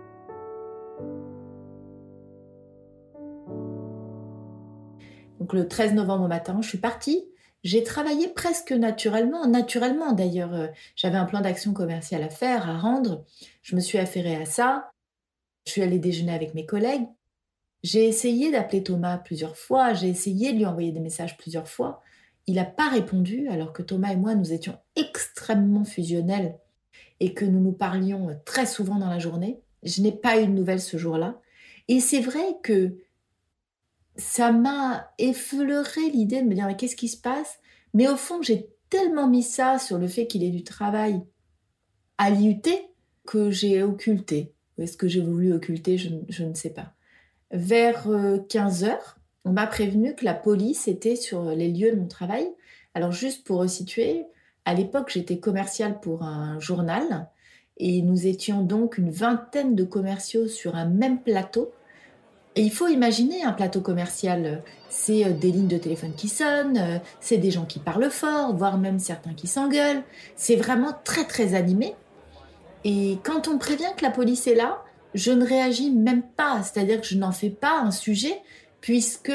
Donc 5.39 5.53
le 5.53 5.67
13 5.67 5.93
novembre 5.93 6.25
au 6.25 6.27
matin, 6.27 6.59
je 6.61 6.67
suis 6.67 6.77
partie 6.77 7.32
j'ai 7.63 7.83
travaillé 7.83 8.27
presque 8.27 8.71
naturellement, 8.73 9.47
naturellement 9.47 10.11
d'ailleurs. 10.11 10.53
Euh, 10.53 10.67
j'avais 10.95 11.17
un 11.17 11.25
plan 11.25 11.41
d'action 11.41 11.73
commerciale 11.73 12.23
à 12.23 12.29
faire, 12.29 12.69
à 12.69 12.77
rendre. 12.77 13.25
Je 13.61 13.75
me 13.75 13.81
suis 13.81 13.97
affairée 13.97 14.35
à 14.35 14.45
ça. 14.45 14.91
Je 15.65 15.71
suis 15.71 15.81
allée 15.81 15.99
déjeuner 15.99 16.33
avec 16.33 16.53
mes 16.53 16.65
collègues. 16.65 17.07
J'ai 17.81 18.05
essayé 18.07 18.51
d'appeler 18.51 18.83
Thomas 18.83 19.17
plusieurs 19.17 19.57
fois. 19.57 19.93
J'ai 19.93 20.09
essayé 20.09 20.51
de 20.51 20.57
lui 20.57 20.65
envoyer 20.65 20.91
des 20.91 20.99
messages 20.99 21.37
plusieurs 21.37 21.67
fois. 21.67 22.01
il 22.47 22.55
n'a 22.55 22.65
pas 22.65 22.89
répondu 22.89 23.47
alors 23.47 23.71
que 23.71 23.81
Thomas 23.81 24.11
et 24.11 24.17
moi, 24.17 24.35
nous 24.35 24.51
étions 24.51 24.77
extrêmement 24.97 25.85
fusionnels 25.85 26.57
et 27.21 27.33
que 27.33 27.45
nous 27.45 27.61
nous 27.61 27.71
parlions 27.71 28.37
très 28.43 28.65
souvent 28.65 28.95
dans 28.95 29.09
la 29.09 29.19
journée. 29.19 29.61
Je 29.83 30.01
n'ai 30.01 30.11
pas 30.11 30.41
eu 30.41 30.47
de 30.47 30.51
nouvelles 30.51 30.81
ce 30.81 30.97
jour-là. 30.97 31.39
Et 31.87 32.01
c'est 32.01 32.19
vrai 32.19 32.43
que 32.61 32.97
ça 34.15 34.51
m'a 34.51 35.11
effleuré 35.17 36.09
l'idée 36.09 36.41
de 36.41 36.47
me 36.47 36.55
dire 36.55 36.67
mais 36.67 36.75
qu'est-ce 36.75 36.95
qui 36.95 37.07
se 37.07 37.17
passe? 37.17 37.59
Mais 37.93 38.07
au 38.07 38.15
fond, 38.15 38.41
j'ai 38.41 38.69
tellement 38.89 39.27
mis 39.27 39.43
ça 39.43 39.79
sur 39.79 39.97
le 39.97 40.07
fait 40.07 40.27
qu'il 40.27 40.43
ait 40.43 40.49
du 40.49 40.63
travail 40.63 41.21
à 42.17 42.29
l'IUT 42.29 42.61
que 43.25 43.51
j'ai 43.51 43.81
occulté. 43.83 44.53
Est-ce 44.77 44.97
que 44.97 45.07
j'ai 45.07 45.21
voulu 45.21 45.53
occulter? 45.53 45.97
Je, 45.97 46.09
je, 46.29 46.43
ne 46.43 46.53
sais 46.53 46.71
pas. 46.71 46.93
Vers 47.51 48.07
15 48.49 48.83
euh, 48.83 48.87
heures, 48.87 49.17
on 49.45 49.51
m'a 49.51 49.67
prévenu 49.67 50.15
que 50.15 50.25
la 50.25 50.33
police 50.33 50.87
était 50.87 51.15
sur 51.15 51.43
les 51.51 51.71
lieux 51.71 51.91
de 51.91 51.99
mon 51.99 52.07
travail. 52.07 52.47
Alors 52.93 53.11
juste 53.11 53.45
pour 53.45 53.59
resituer, 53.59 54.25
à 54.65 54.73
l'époque 54.73 55.09
j'étais 55.11 55.39
commerciale 55.39 55.99
pour 55.99 56.23
un 56.23 56.59
journal 56.59 57.27
et 57.77 58.01
nous 58.01 58.27
étions 58.27 58.61
donc 58.61 58.97
une 58.97 59.09
vingtaine 59.09 59.75
de 59.75 59.83
commerciaux 59.83 60.47
sur 60.47 60.75
un 60.75 60.85
même 60.85 61.21
plateau. 61.21 61.71
Et 62.55 62.61
il 62.61 62.71
faut 62.71 62.87
imaginer 62.87 63.43
un 63.43 63.51
plateau 63.51 63.81
commercial, 63.81 64.61
c'est 64.89 65.25
euh, 65.25 65.31
des 65.31 65.51
lignes 65.51 65.67
de 65.67 65.77
téléphone 65.77 66.13
qui 66.15 66.27
sonnent, 66.27 66.77
euh, 66.77 66.99
c'est 67.19 67.37
des 67.37 67.49
gens 67.49 67.65
qui 67.65 67.79
parlent 67.79 68.11
fort, 68.11 68.55
voire 68.55 68.77
même 68.77 68.99
certains 68.99 69.33
qui 69.33 69.47
s'engueulent. 69.47 70.03
C'est 70.35 70.55
vraiment 70.55 70.93
très 71.03 71.25
très 71.25 71.55
animé. 71.55 71.95
Et 72.83 73.17
quand 73.23 73.47
on 73.47 73.57
prévient 73.57 73.91
que 73.97 74.03
la 74.03 74.11
police 74.11 74.45
est 74.45 74.55
là, 74.55 74.83
je 75.15 75.31
ne 75.31 75.45
réagis 75.45 75.91
même 75.91 76.23
pas, 76.23 76.61
c'est-à-dire 76.63 77.01
que 77.01 77.07
je 77.07 77.17
n'en 77.17 77.31
fais 77.31 77.49
pas 77.49 77.79
un 77.79 77.91
sujet, 77.91 78.41
puisque 78.81 79.33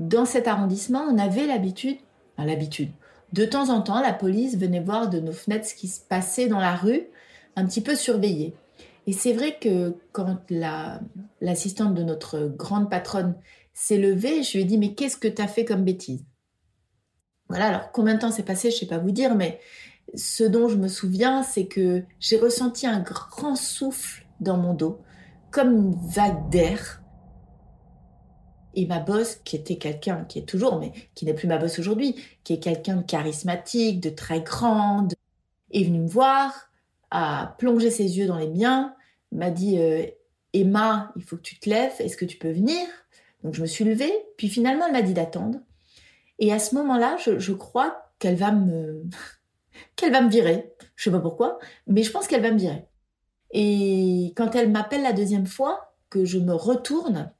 dans 0.00 0.24
cet 0.24 0.48
arrondissement, 0.48 1.04
on 1.08 1.18
avait 1.18 1.46
l'habitude, 1.46 1.98
enfin, 2.36 2.48
l'habitude, 2.48 2.90
de 3.32 3.44
temps 3.44 3.70
en 3.70 3.80
temps, 3.80 4.00
la 4.00 4.12
police 4.12 4.56
venait 4.56 4.80
voir 4.80 5.08
de 5.08 5.20
nos 5.20 5.32
fenêtres 5.32 5.66
ce 5.66 5.74
qui 5.74 5.88
se 5.88 6.00
passait 6.00 6.46
dans 6.46 6.60
la 6.60 6.74
rue, 6.74 7.02
un 7.56 7.66
petit 7.66 7.80
peu 7.80 7.94
surveillé. 7.94 8.54
Et 9.06 9.12
c'est 9.12 9.32
vrai 9.32 9.58
que 9.58 9.96
quand 10.12 10.38
l'assistante 11.40 11.94
de 11.94 12.02
notre 12.02 12.46
grande 12.46 12.90
patronne 12.90 13.34
s'est 13.72 13.98
levée, 13.98 14.42
je 14.42 14.52
lui 14.52 14.62
ai 14.62 14.64
dit 14.64 14.78
Mais 14.78 14.94
qu'est-ce 14.94 15.16
que 15.16 15.28
tu 15.28 15.42
as 15.42 15.48
fait 15.48 15.64
comme 15.64 15.84
bêtise? 15.84 16.24
Voilà, 17.48 17.66
alors 17.66 17.92
combien 17.92 18.14
de 18.14 18.20
temps 18.20 18.30
s'est 18.30 18.42
passé, 18.42 18.70
je 18.70 18.76
ne 18.76 18.80
sais 18.80 18.86
pas 18.86 18.98
vous 18.98 19.10
dire, 19.10 19.34
mais 19.34 19.60
ce 20.14 20.44
dont 20.44 20.68
je 20.68 20.76
me 20.76 20.88
souviens, 20.88 21.42
c'est 21.42 21.66
que 21.66 22.02
j'ai 22.20 22.38
ressenti 22.38 22.86
un 22.86 23.00
grand 23.00 23.56
souffle 23.56 24.26
dans 24.40 24.56
mon 24.56 24.74
dos, 24.74 25.00
comme 25.50 25.72
une 25.72 25.94
vague 26.08 26.48
d'air. 26.50 27.02
Et 28.74 28.86
ma 28.86 28.98
boss, 28.98 29.36
qui 29.44 29.56
était 29.56 29.76
quelqu'un, 29.76 30.24
qui 30.24 30.40
est 30.40 30.48
toujours, 30.48 30.80
mais 30.80 30.92
qui 31.14 31.26
n'est 31.26 31.34
plus 31.34 31.46
ma 31.46 31.58
boss 31.58 31.78
aujourd'hui, 31.78 32.16
qui 32.42 32.54
est 32.54 32.58
quelqu'un 32.58 32.96
de 32.96 33.02
charismatique, 33.02 34.00
de 34.00 34.10
très 34.10 34.40
grande, 34.40 35.14
est 35.70 35.84
venue 35.84 36.00
me 36.00 36.08
voir, 36.08 36.70
a 37.14 37.54
plongé 37.58 37.90
ses 37.90 38.18
yeux 38.18 38.26
dans 38.26 38.38
les 38.38 38.48
miens, 38.48 38.94
m'a 39.30 39.50
dit 39.50 39.78
euh, 39.78 40.04
Emma, 40.52 41.12
il 41.14 41.22
faut 41.22 41.36
que 41.36 41.42
tu 41.42 41.58
te 41.60 41.70
lèves, 41.70 41.94
est-ce 42.00 42.16
que 42.16 42.24
tu 42.24 42.38
peux 42.38 42.50
venir? 42.50 42.80
Donc 43.44 43.54
je 43.54 43.62
me 43.62 43.66
suis 43.66 43.84
levée, 43.84 44.12
puis 44.36 44.48
finalement 44.48 44.86
elle 44.86 44.92
m'a 44.92 45.02
dit 45.02 45.14
d'attendre. 45.14 45.60
Et 46.40 46.52
à 46.52 46.58
ce 46.58 46.74
moment-là, 46.74 47.16
je, 47.24 47.38
je 47.38 47.52
crois 47.52 48.10
qu'elle 48.18 48.34
va 48.34 48.50
me 48.50 49.04
qu'elle 49.96 50.12
va 50.12 50.22
me 50.22 50.28
virer. 50.28 50.72
Je 50.96 51.04
sais 51.04 51.10
pas 51.12 51.20
pourquoi, 51.20 51.60
mais 51.86 52.02
je 52.02 52.10
pense 52.10 52.26
qu'elle 52.26 52.42
va 52.42 52.50
me 52.50 52.58
virer. 52.58 52.84
Et 53.52 54.32
quand 54.36 54.56
elle 54.56 54.72
m'appelle 54.72 55.02
la 55.02 55.12
deuxième 55.12 55.46
fois, 55.46 55.94
que 56.10 56.24
je 56.24 56.38
me 56.38 56.52
retourne, 56.52 57.32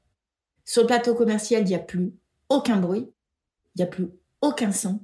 sur 0.63 0.83
le 0.83 0.87
plateau 0.87 1.15
commercial, 1.15 1.63
il 1.63 1.67
n'y 1.67 1.75
a 1.75 1.79
plus 1.79 2.13
aucun 2.49 2.77
bruit, 2.77 3.11
il 3.75 3.79
n'y 3.79 3.83
a 3.83 3.87
plus 3.87 4.07
aucun 4.41 4.71
son, 4.71 5.01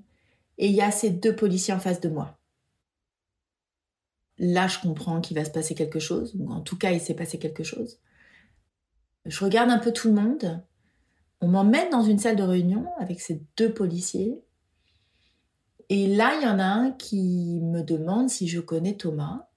et 0.58 0.68
il 0.68 0.74
y 0.74 0.82
a 0.82 0.92
ces 0.92 1.10
deux 1.10 1.36
policiers 1.36 1.74
en 1.74 1.80
face 1.80 2.00
de 2.00 2.10
moi. 2.10 2.38
Là, 4.44 4.66
je 4.66 4.80
comprends 4.80 5.22
qu'il 5.22 5.38
va 5.38 5.46
se 5.46 5.52
passer 5.52 5.76
quelque 5.76 6.00
chose, 6.00 6.34
ou 6.36 6.52
en 6.52 6.62
tout 6.62 6.76
cas, 6.76 6.92
il 6.92 7.00
s'est 7.00 7.14
passé 7.14 7.38
quelque 7.38 7.64
chose. 7.64 8.00
Je 9.26 9.46
regarde 9.46 9.70
un 9.70 9.78
peu 9.78 9.94
tout 9.94 10.08
le 10.08 10.16
monde. 10.16 10.64
On 11.42 11.48
m'emmène 11.48 11.92
dans 11.92 12.02
une 12.02 12.18
salle 12.18 12.36
de 12.36 12.42
réunion 12.42 12.88
avec 13.00 13.22
ces 13.22 13.44
deux 13.56 13.72
policiers. 13.72 14.42
Et 15.90 16.08
là, 16.08 16.34
il 16.38 16.44
y 16.44 16.48
en 16.48 16.58
a 16.58 16.66
un 16.66 16.92
qui 16.92 17.60
me 17.62 17.84
demande 17.84 18.30
si 18.30 18.48
je 18.48 18.60
connais 18.60 18.98
Thomas. 18.98 19.48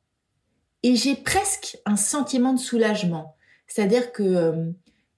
Et 0.82 0.96
j'ai 0.96 1.16
presque 1.16 1.78
un 1.86 1.96
sentiment 1.96 2.52
de 2.52 2.58
soulagement. 2.58 3.36
C'est-à-dire 3.66 4.12
que 4.12 4.22
euh, 4.22 4.70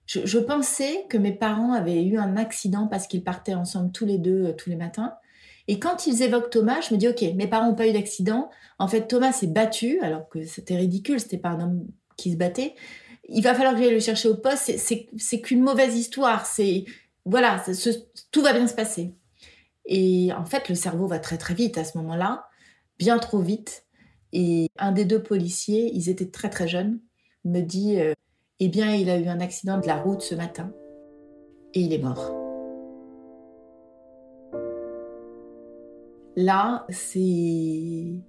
je, 0.06 0.38
pensais 0.38 1.06
que 1.11 1.18
mes 1.18 1.32
parents 1.32 1.73
avaient 1.73 2.04
eu 2.04 2.18
un 2.18 2.37
accident 2.37 2.87
parce 2.87 3.08
qu'ils 3.08 3.25
partaient 3.25 3.54
ensemble 3.54 3.90
tous 3.90 4.06
les 4.06 4.18
deux, 4.18 4.44
euh, 4.44 4.52
tous 4.52 4.70
les 4.70 4.76
matins. 4.76 5.14
Et 5.68 5.78
quand 5.78 6.06
ils 6.06 6.23
évoquent 6.23 6.50
Thomas, 6.50 6.80
je 6.80 6.94
me 6.94 6.99
dis, 6.99 7.08
OK, 7.08 7.23
mes 7.35 7.46
parents 7.46 7.68
n'ont 7.68 7.75
pas 7.75 7.88
eu 7.88 7.92
d'accident. 7.92 8.50
En 8.78 8.88
fait, 8.88 9.08
Thomas 9.08 9.32
s'est 9.32 9.49
battu, 9.49 9.99
alors 10.00 10.28
que 10.28 10.44
c'était 10.44 10.76
ridicule, 10.76 11.18
c'était 11.18 11.38
pas 11.38 11.50
un 11.50 11.61
homme 11.61 11.87
qui 12.16 12.32
se 12.32 12.37
battait. 12.37 12.75
Il 13.28 13.42
va 13.42 13.54
falloir 13.54 13.75
que 13.75 13.82
j'aille 13.82 13.92
le 13.92 14.00
chercher 14.00 14.28
au 14.28 14.37
poste. 14.37 14.73
C'est 14.78 15.40
qu'une 15.40 15.62
mauvaise 15.62 15.96
histoire. 15.96 16.46
C'est 16.46 16.85
voilà, 17.25 17.62
tout 18.30 18.42
va 18.42 18.52
bien 18.52 18.68
se 18.68 18.75
passer. 18.75 19.12
Et 19.85 20.32
en 20.32 20.44
fait, 20.44 20.68
le 20.68 20.75
cerveau 20.75 21.06
va 21.06 21.18
très 21.18 21.38
très 21.38 21.54
vite 21.54 21.76
à 21.78 21.85
ce 21.85 21.99
moment-là, 21.99 22.46
bien 22.99 23.18
trop 23.18 23.40
vite. 23.40 23.85
Et 24.32 24.68
un 24.78 24.92
des 24.92 25.04
deux 25.04 25.23
policiers, 25.23 25.90
ils 25.92 26.08
étaient 26.08 26.30
très 26.30 26.50
très 26.50 26.68
jeunes, 26.68 27.00
me 27.44 27.61
dit 27.61 27.99
euh, 27.99 28.12
eh 28.61 28.68
bien, 28.68 28.94
il 28.94 29.11
a 29.11 29.18
eu 29.18 29.28
un 29.28 29.40
accident 29.40 29.78
de 29.78 29.87
la 29.87 29.96
route 29.96 30.23
ce 30.23 30.35
matin 30.35 30.73
et 31.75 31.80
il 31.80 31.92
est 31.92 31.99
mort. 31.99 32.45
Là, 36.36 36.86
c'est 36.90 38.22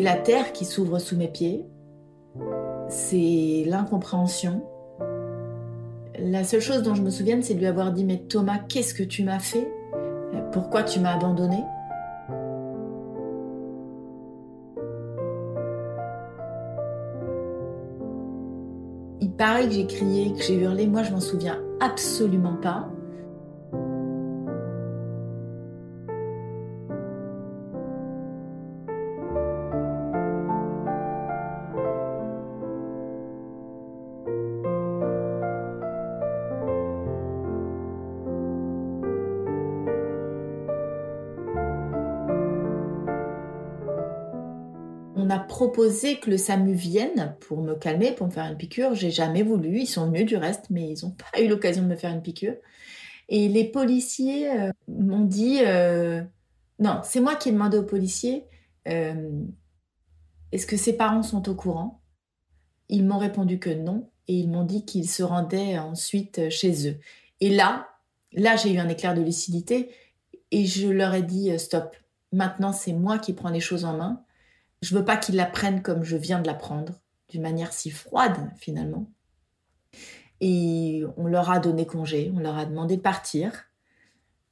la 0.00 0.16
terre 0.16 0.52
qui 0.52 0.64
s'ouvre 0.64 0.98
sous 0.98 1.16
mes 1.16 1.28
pieds. 1.28 1.66
C'est 2.88 3.64
l'incompréhension. 3.66 4.64
La 6.18 6.44
seule 6.44 6.60
chose 6.60 6.82
dont 6.82 6.94
je 6.94 7.02
me 7.02 7.10
souviens, 7.10 7.42
c'est 7.42 7.54
de 7.54 7.58
lui 7.58 7.66
avoir 7.66 7.92
dit 7.92 8.04
Mais 8.04 8.18
Thomas, 8.18 8.58
qu'est-ce 8.68 8.94
que 8.94 9.02
tu 9.02 9.24
m'as 9.24 9.40
fait? 9.40 9.68
Pourquoi 10.52 10.82
tu 10.84 11.00
m'as 11.00 11.14
abandonné? 11.14 11.64
Pareil 19.42 19.66
que 19.66 19.74
j'ai 19.74 19.86
crié, 19.88 20.32
que 20.34 20.40
j'ai 20.40 20.54
hurlé, 20.54 20.86
moi 20.86 21.02
je 21.02 21.10
m'en 21.10 21.18
souviens 21.18 21.58
absolument 21.80 22.54
pas. 22.62 22.91
Proposé 45.38 46.18
que 46.18 46.30
le 46.30 46.36
SAMU 46.36 46.72
vienne 46.72 47.36
pour 47.40 47.62
me 47.62 47.74
calmer, 47.74 48.12
pour 48.12 48.26
me 48.26 48.32
faire 48.32 48.44
une 48.44 48.56
piqûre. 48.56 48.94
J'ai 48.94 49.10
jamais 49.10 49.42
voulu. 49.42 49.80
Ils 49.80 49.86
sont 49.86 50.06
venus 50.06 50.26
du 50.26 50.36
reste, 50.36 50.66
mais 50.70 50.90
ils 50.90 51.04
n'ont 51.04 51.14
pas 51.32 51.40
eu 51.40 51.48
l'occasion 51.48 51.82
de 51.82 51.88
me 51.88 51.96
faire 51.96 52.12
une 52.12 52.22
piqûre. 52.22 52.56
Et 53.28 53.48
les 53.48 53.64
policiers 53.64 54.50
euh, 54.50 54.70
m'ont 54.88 55.24
dit 55.24 55.60
euh, 55.64 56.22
non, 56.78 57.00
c'est 57.04 57.20
moi 57.20 57.34
qui 57.36 57.48
ai 57.48 57.52
demandé 57.52 57.78
aux 57.78 57.84
policiers 57.84 58.44
euh, 58.88 59.44
est-ce 60.50 60.66
que 60.66 60.76
ses 60.76 60.96
parents 60.96 61.22
sont 61.22 61.48
au 61.48 61.54
courant? 61.54 62.02
Ils 62.88 63.06
m'ont 63.06 63.18
répondu 63.18 63.58
que 63.58 63.70
non 63.70 64.10
et 64.28 64.34
ils 64.34 64.50
m'ont 64.50 64.64
dit 64.64 64.84
qu'ils 64.84 65.08
se 65.08 65.22
rendaient 65.22 65.78
ensuite 65.78 66.50
chez 66.50 66.90
eux. 66.90 66.98
Et 67.40 67.48
là, 67.48 67.88
là 68.32 68.56
j'ai 68.56 68.72
eu 68.72 68.78
un 68.78 68.88
éclair 68.88 69.14
de 69.14 69.22
lucidité 69.22 69.90
et 70.50 70.66
je 70.66 70.88
leur 70.88 71.14
ai 71.14 71.22
dit 71.22 71.58
stop. 71.58 71.96
Maintenant, 72.32 72.72
c'est 72.72 72.92
moi 72.92 73.18
qui 73.18 73.32
prends 73.32 73.50
les 73.50 73.60
choses 73.60 73.84
en 73.84 73.96
main. 73.96 74.22
Je 74.82 74.96
veux 74.96 75.04
pas 75.04 75.16
qu'ils 75.16 75.36
l'apprennent 75.36 75.80
comme 75.80 76.02
je 76.02 76.16
viens 76.16 76.40
de 76.40 76.46
l'apprendre, 76.46 77.00
d'une 77.28 77.42
manière 77.42 77.72
si 77.72 77.90
froide 77.90 78.50
finalement. 78.56 79.10
Et 80.40 81.04
on 81.16 81.28
leur 81.28 81.50
a 81.50 81.60
donné 81.60 81.86
congé, 81.86 82.32
on 82.34 82.40
leur 82.40 82.58
a 82.58 82.66
demandé 82.66 82.96
de 82.96 83.02
partir. 83.02 83.64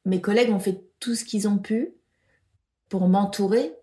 Mes 0.05 0.21
collègues 0.21 0.51
ont 0.51 0.61
fait 0.61 0.85
tout 1.01 1.17
ce 1.17 1.25
qu'ils 1.25 1.49
ont 1.49 1.59
pu 1.59 1.95
pour 2.89 3.09
m'entourer, 3.09 3.75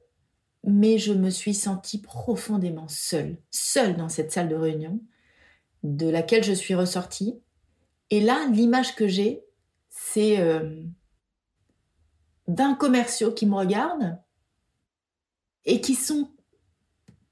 mais 0.64 0.98
je 0.98 1.12
me 1.12 1.30
suis 1.30 1.54
sentie 1.54 2.02
profondément 2.02 2.88
seule, 2.88 3.38
seule 3.52 3.98
dans 3.98 4.10
cette 4.10 4.32
salle 4.32 4.48
de 4.48 4.56
réunion, 4.56 5.02
de 5.84 6.10
laquelle 6.10 6.46
je 6.46 6.54
suis 6.54 6.76
ressortie. 6.76 7.42
Et 8.10 8.22
là, 8.22 8.48
l'image 8.52 8.96
que 8.96 9.08
j'ai, 9.08 9.44
c'est 9.90 10.40
euh, 10.40 10.82
d'un 12.48 12.74
commerciaux 12.74 13.34
qui 13.34 13.46
me 13.46 13.56
regarde 13.56 14.18
et 15.66 15.82
qui 15.82 15.96
sont 15.96 16.32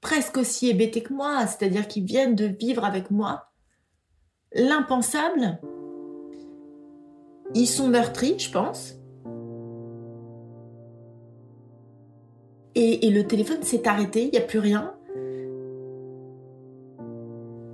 presque 0.06 0.36
aussi 0.36 0.68
hébétés 0.68 1.02
que 1.02 1.12
moi, 1.12 1.48
c'est-à-dire 1.48 1.88
qu'ils 1.88 2.04
viennent 2.04 2.36
de 2.36 2.44
vivre 2.46 2.84
avec 2.84 3.10
moi 3.10 3.50
l'impensable. 4.54 5.58
Ils 7.56 7.66
sont 7.66 7.88
meurtris, 7.88 8.38
je 8.38 8.52
pense. 8.52 8.94
Et, 12.76 13.10
le 13.10 13.26
téléphone 13.26 13.64
s'est 13.64 13.88
arrêté, 13.88 14.26
il 14.26 14.30
n'y 14.30 14.38
a 14.38 14.42
plus 14.42 14.60
rien. 14.60 14.94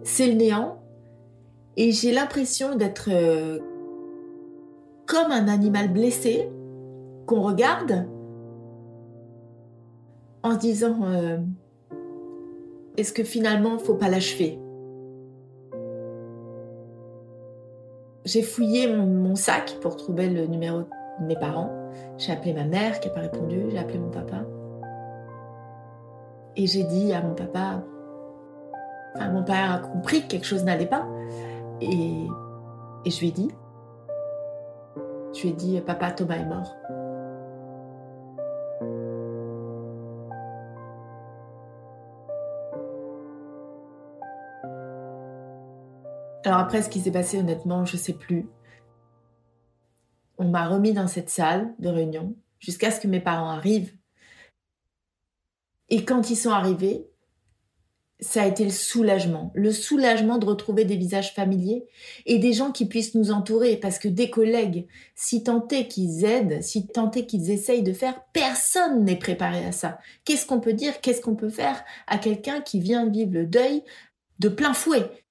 C'est 0.02 0.28
le 0.28 0.32
néant. 0.32 0.82
Et 1.76 1.92
j'ai 1.92 2.12
l'impression 2.12 2.76
d'être 2.76 3.10
euh, 3.12 3.58
comme 5.04 5.30
un 5.32 5.48
animal 5.48 5.92
blessé 5.92 6.48
qu'on 7.26 7.42
regarde 7.42 8.08
en 10.42 10.54
disant 10.54 10.96
euh, 11.04 11.36
est-ce 12.96 13.12
que 13.12 13.24
finalement 13.24 13.78
faut 13.78 13.94
pas 13.94 14.08
l'achever? 14.08 14.58
J'ai 18.24 18.42
fouillé 18.42 18.86
mon, 18.94 19.34
sac 19.34 19.78
pour 19.80 19.96
trouver 19.96 20.28
le 20.28 20.46
numéro 20.46 20.80
de 21.20 21.26
mes 21.26 21.36
parents. 21.36 21.70
J'ai 22.18 22.32
appelé 22.32 22.52
ma 22.52 22.64
mère 22.64 23.00
qui 23.00 23.08
n'a 23.08 23.14
pas 23.14 23.20
répondu, 23.20 23.64
j'ai 23.70 23.78
appelé 23.78 23.98
mon 23.98 24.10
papa. 24.10 24.44
Et 26.54 26.66
j'ai 26.66 26.84
dit 26.84 27.12
à 27.12 27.22
mon 27.22 27.34
papa, 27.34 27.82
enfin 29.16 29.30
mon 29.30 29.42
père 29.42 29.72
a 29.72 29.78
compris 29.78 30.22
que 30.22 30.28
quelque 30.28 30.46
chose 30.46 30.62
n'allait 30.64 30.86
pas. 30.86 31.06
Et, 31.80 32.26
et 33.04 33.10
je 33.10 33.20
lui 33.20 33.28
ai 33.28 33.32
dit, 33.32 33.50
je 35.34 35.42
lui 35.42 35.48
ai 35.48 35.52
dit, 35.52 35.80
papa, 35.80 36.12
Thomas 36.12 36.36
est 36.36 36.44
mort. 36.44 36.76
Alors 46.52 46.64
après, 46.64 46.82
ce 46.82 46.90
qui 46.90 47.00
s'est 47.00 47.10
passé, 47.10 47.38
honnêtement, 47.38 47.86
je 47.86 47.96
ne 47.96 48.02
sais 48.02 48.12
plus. 48.12 48.46
On 50.36 50.48
m'a 50.48 50.68
remis 50.68 50.92
dans 50.92 51.08
cette 51.08 51.30
salle 51.30 51.72
de 51.78 51.88
réunion 51.88 52.36
jusqu'à 52.58 52.90
ce 52.90 53.00
que 53.00 53.08
mes 53.08 53.20
parents 53.20 53.48
arrivent. 53.48 53.94
Et 55.88 56.04
quand 56.04 56.28
ils 56.28 56.36
sont 56.36 56.50
arrivés, 56.50 57.06
ça 58.20 58.42
a 58.42 58.46
été 58.46 58.66
le 58.66 58.70
soulagement, 58.70 59.50
le 59.54 59.72
soulagement 59.72 60.36
de 60.36 60.44
retrouver 60.44 60.84
des 60.84 60.98
visages 60.98 61.32
familiers 61.32 61.86
et 62.26 62.38
des 62.38 62.52
gens 62.52 62.70
qui 62.70 62.84
puissent 62.84 63.14
nous 63.14 63.30
entourer, 63.30 63.78
parce 63.78 63.98
que 63.98 64.08
des 64.08 64.28
collègues, 64.28 64.86
si 65.14 65.42
tant 65.42 65.66
est 65.68 65.88
qu'ils 65.88 66.26
aident, 66.26 66.62
si 66.62 66.86
tant 66.86 67.10
est 67.12 67.24
qu'ils 67.24 67.50
essayent 67.50 67.82
de 67.82 67.94
faire, 67.94 68.20
personne 68.34 69.06
n'est 69.06 69.16
préparé 69.16 69.64
à 69.64 69.72
ça. 69.72 69.98
Qu'est-ce 70.26 70.44
qu'on 70.44 70.60
peut 70.60 70.74
dire, 70.74 71.00
qu'est-ce 71.00 71.22
qu'on 71.22 71.34
peut 71.34 71.48
faire 71.48 71.82
à 72.06 72.18
quelqu'un 72.18 72.60
qui 72.60 72.78
vient 72.78 73.08
vivre 73.08 73.32
le 73.32 73.46
deuil 73.46 73.82
de 74.38 74.50
plein 74.50 74.74
fouet? 74.74 75.21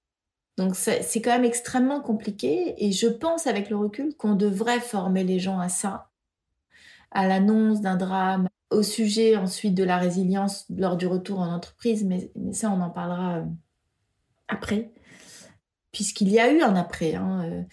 Donc 0.58 0.76
c'est 0.76 1.22
quand 1.22 1.32
même 1.32 1.46
extrêmement 1.46 2.02
compliqué 2.02 2.76
et 2.78 2.92
je 2.92 3.08
pense 3.08 3.48
avec 3.48 3.70
le 3.70 3.78
recul 3.78 4.16
qu'on 4.16 4.36
devrait 4.36 4.80
former 4.80 5.24
les 5.24 5.40
gens 5.40 5.60
à 5.60 5.70
ça, 5.70 6.10
à 7.12 7.28
l'annonce 7.28 7.82
d'un 7.82 7.96
drame, 7.96 8.48
au 8.70 8.84
sujet 8.84 9.36
ensuite 9.36 9.76
de 9.76 9.84
la 9.84 9.98
résilience 9.98 10.66
lors 10.70 10.98
du 10.98 11.08
retour 11.08 11.40
en 11.40 11.54
entreprise, 11.54 12.04
mais, 12.06 12.32
ça 12.54 12.72
on 12.72 12.82
en 12.82 12.90
parlera 12.90 13.38
euh, 13.38 13.46
après, 14.48 14.92
puisqu'il 15.92 16.30
y 16.30 16.40
a 16.40 16.52
eu 16.52 16.62
un 16.62 16.76
après. 16.76 17.16
Hein, 17.16 17.44
euh, 17.46 17.64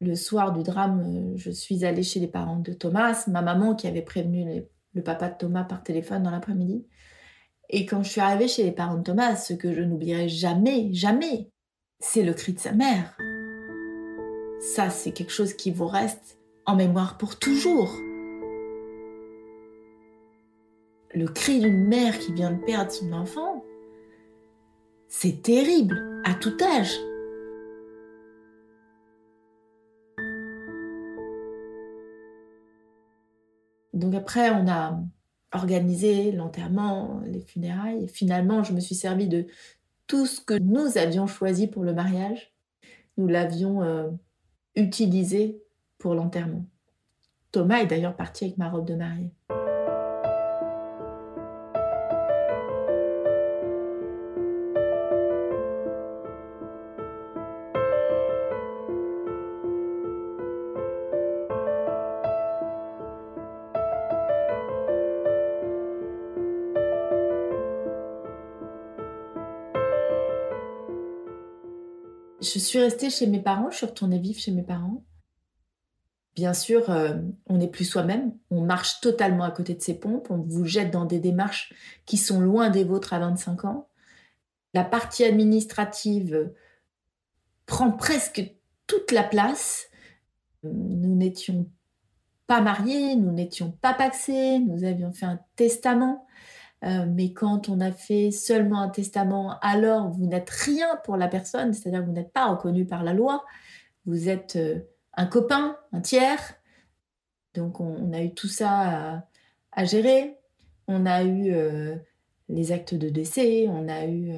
le 0.00 0.16
soir 0.16 0.52
du 0.52 0.62
drame, 0.62 1.00
euh, 1.00 1.36
je 1.36 1.50
suis 1.50 1.84
allée 1.84 2.02
chez 2.02 2.20
les 2.20 2.26
parents 2.26 2.58
de 2.58 2.72
Thomas, 2.72 3.24
ma 3.28 3.40
maman 3.40 3.74
qui 3.74 3.86
avait 3.86 4.02
prévenu 4.02 4.64
le 4.94 5.02
papa 5.02 5.28
de 5.28 5.36
Thomas 5.38 5.64
par 5.64 5.82
téléphone 5.82 6.24
dans 6.24 6.30
l'après-midi. 6.30 6.86
Et 7.70 7.86
quand 7.86 8.02
je 8.02 8.10
suis 8.10 8.20
arrivée 8.20 8.48
chez 8.48 8.64
les 8.64 8.72
parents 8.72 8.96
de 8.96 9.02
Thomas, 9.02 9.36
ce 9.36 9.54
que 9.54 9.72
je 9.72 9.80
n'oublierai 9.80 10.28
jamais, 10.28 10.92
jamais, 10.92 11.50
c'est 12.02 12.24
le 12.24 12.34
cri 12.34 12.52
de 12.52 12.58
sa 12.58 12.72
mère. 12.72 13.16
Ça, 14.60 14.90
c'est 14.90 15.12
quelque 15.12 15.32
chose 15.32 15.54
qui 15.54 15.70
vous 15.70 15.86
reste 15.86 16.38
en 16.66 16.74
mémoire 16.74 17.16
pour 17.16 17.38
toujours. 17.38 17.96
Le 21.14 21.26
cri 21.26 21.60
d'une 21.60 21.86
mère 21.86 22.18
qui 22.18 22.32
vient 22.32 22.50
de 22.50 22.64
perdre 22.64 22.90
son 22.90 23.12
enfant, 23.12 23.64
c'est 25.08 25.42
terrible 25.42 26.20
à 26.24 26.34
tout 26.34 26.56
âge. 26.60 26.92
Donc 33.94 34.14
après, 34.14 34.50
on 34.50 34.68
a 34.68 34.98
organisé 35.52 36.32
l'enterrement, 36.32 37.20
les 37.26 37.40
funérailles. 37.40 38.04
Et 38.04 38.08
finalement, 38.08 38.64
je 38.64 38.72
me 38.72 38.80
suis 38.80 38.94
servi 38.94 39.28
de 39.28 39.46
tout 40.12 40.26
ce 40.26 40.42
que 40.42 40.52
nous 40.52 40.98
avions 40.98 41.26
choisi 41.26 41.68
pour 41.68 41.84
le 41.84 41.94
mariage, 41.94 42.52
nous 43.16 43.28
l'avions 43.28 43.82
euh, 43.82 44.10
utilisé 44.76 45.62
pour 45.96 46.14
l'enterrement. 46.14 46.66
Thomas 47.50 47.78
est 47.78 47.86
d'ailleurs 47.86 48.14
parti 48.14 48.44
avec 48.44 48.58
ma 48.58 48.68
robe 48.68 48.84
de 48.84 48.94
mariée. 48.94 49.30
Je 72.52 72.58
suis 72.58 72.78
restée 72.78 73.10
chez 73.10 73.26
mes 73.26 73.40
parents, 73.40 73.70
je 73.70 73.78
suis 73.78 73.86
retournée 73.86 74.18
vivre 74.18 74.38
chez 74.38 74.52
mes 74.52 74.62
parents. 74.62 75.02
Bien 76.34 76.54
sûr, 76.54 76.90
euh, 76.90 77.14
on 77.46 77.58
n'est 77.58 77.68
plus 77.68 77.84
soi-même, 77.84 78.32
on 78.50 78.62
marche 78.62 79.00
totalement 79.00 79.44
à 79.44 79.50
côté 79.50 79.74
de 79.74 79.82
ses 79.82 79.98
pompes, 79.98 80.28
on 80.30 80.38
vous 80.38 80.64
jette 80.64 80.90
dans 80.90 81.04
des 81.04 81.18
démarches 81.18 81.72
qui 82.06 82.16
sont 82.16 82.40
loin 82.40 82.70
des 82.70 82.84
vôtres 82.84 83.12
à 83.12 83.18
25 83.18 83.64
ans. 83.66 83.88
La 84.74 84.84
partie 84.84 85.24
administrative 85.24 86.50
prend 87.66 87.92
presque 87.92 88.42
toute 88.86 89.12
la 89.12 89.22
place. 89.22 89.88
Nous 90.62 91.14
n'étions 91.14 91.68
pas 92.46 92.60
mariés, 92.60 93.14
nous 93.16 93.32
n'étions 93.32 93.70
pas 93.70 93.92
paxés, 93.92 94.58
nous 94.58 94.84
avions 94.84 95.12
fait 95.12 95.26
un 95.26 95.40
testament. 95.56 96.26
Euh, 96.84 97.06
mais 97.08 97.32
quand 97.32 97.68
on 97.68 97.80
a 97.80 97.92
fait 97.92 98.30
seulement 98.32 98.80
un 98.80 98.88
testament, 98.88 99.58
alors 99.60 100.10
vous 100.10 100.26
n'êtes 100.26 100.50
rien 100.50 100.96
pour 101.04 101.16
la 101.16 101.28
personne, 101.28 101.72
c'est-à-dire 101.72 102.00
que 102.00 102.06
vous 102.06 102.12
n'êtes 102.12 102.32
pas 102.32 102.46
reconnu 102.46 102.84
par 102.84 103.04
la 103.04 103.14
loi, 103.14 103.44
vous 104.04 104.28
êtes 104.28 104.56
euh, 104.56 104.80
un 105.14 105.26
copain, 105.26 105.76
un 105.92 106.00
tiers. 106.00 106.56
Donc 107.54 107.80
on, 107.80 108.12
a 108.12 108.22
eu 108.22 108.34
tout 108.34 108.48
ça 108.48 109.24
à, 109.70 109.84
gérer. 109.84 110.38
On 110.88 111.06
a 111.06 111.22
eu 111.22 111.52
euh, 111.52 111.94
les 112.48 112.72
actes 112.72 112.94
de 112.94 113.08
décès, 113.08 113.66
on 113.68 113.88
a 113.88 114.06
eu 114.06 114.32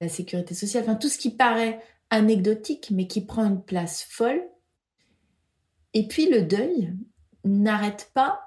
la 0.00 0.08
sécurité 0.08 0.54
sociale, 0.54 0.82
enfin 0.82 0.96
tout 0.96 1.08
ce 1.08 1.16
qui 1.16 1.30
paraît 1.30 1.80
anecdotique, 2.10 2.90
mais 2.90 3.06
qui 3.06 3.24
prend 3.24 3.46
une 3.46 3.62
place 3.62 4.02
folle. 4.02 4.42
Et 5.94 6.06
puis 6.08 6.28
le 6.28 6.42
deuil 6.42 6.92
n'arrête 7.44 8.10
pas 8.14 8.40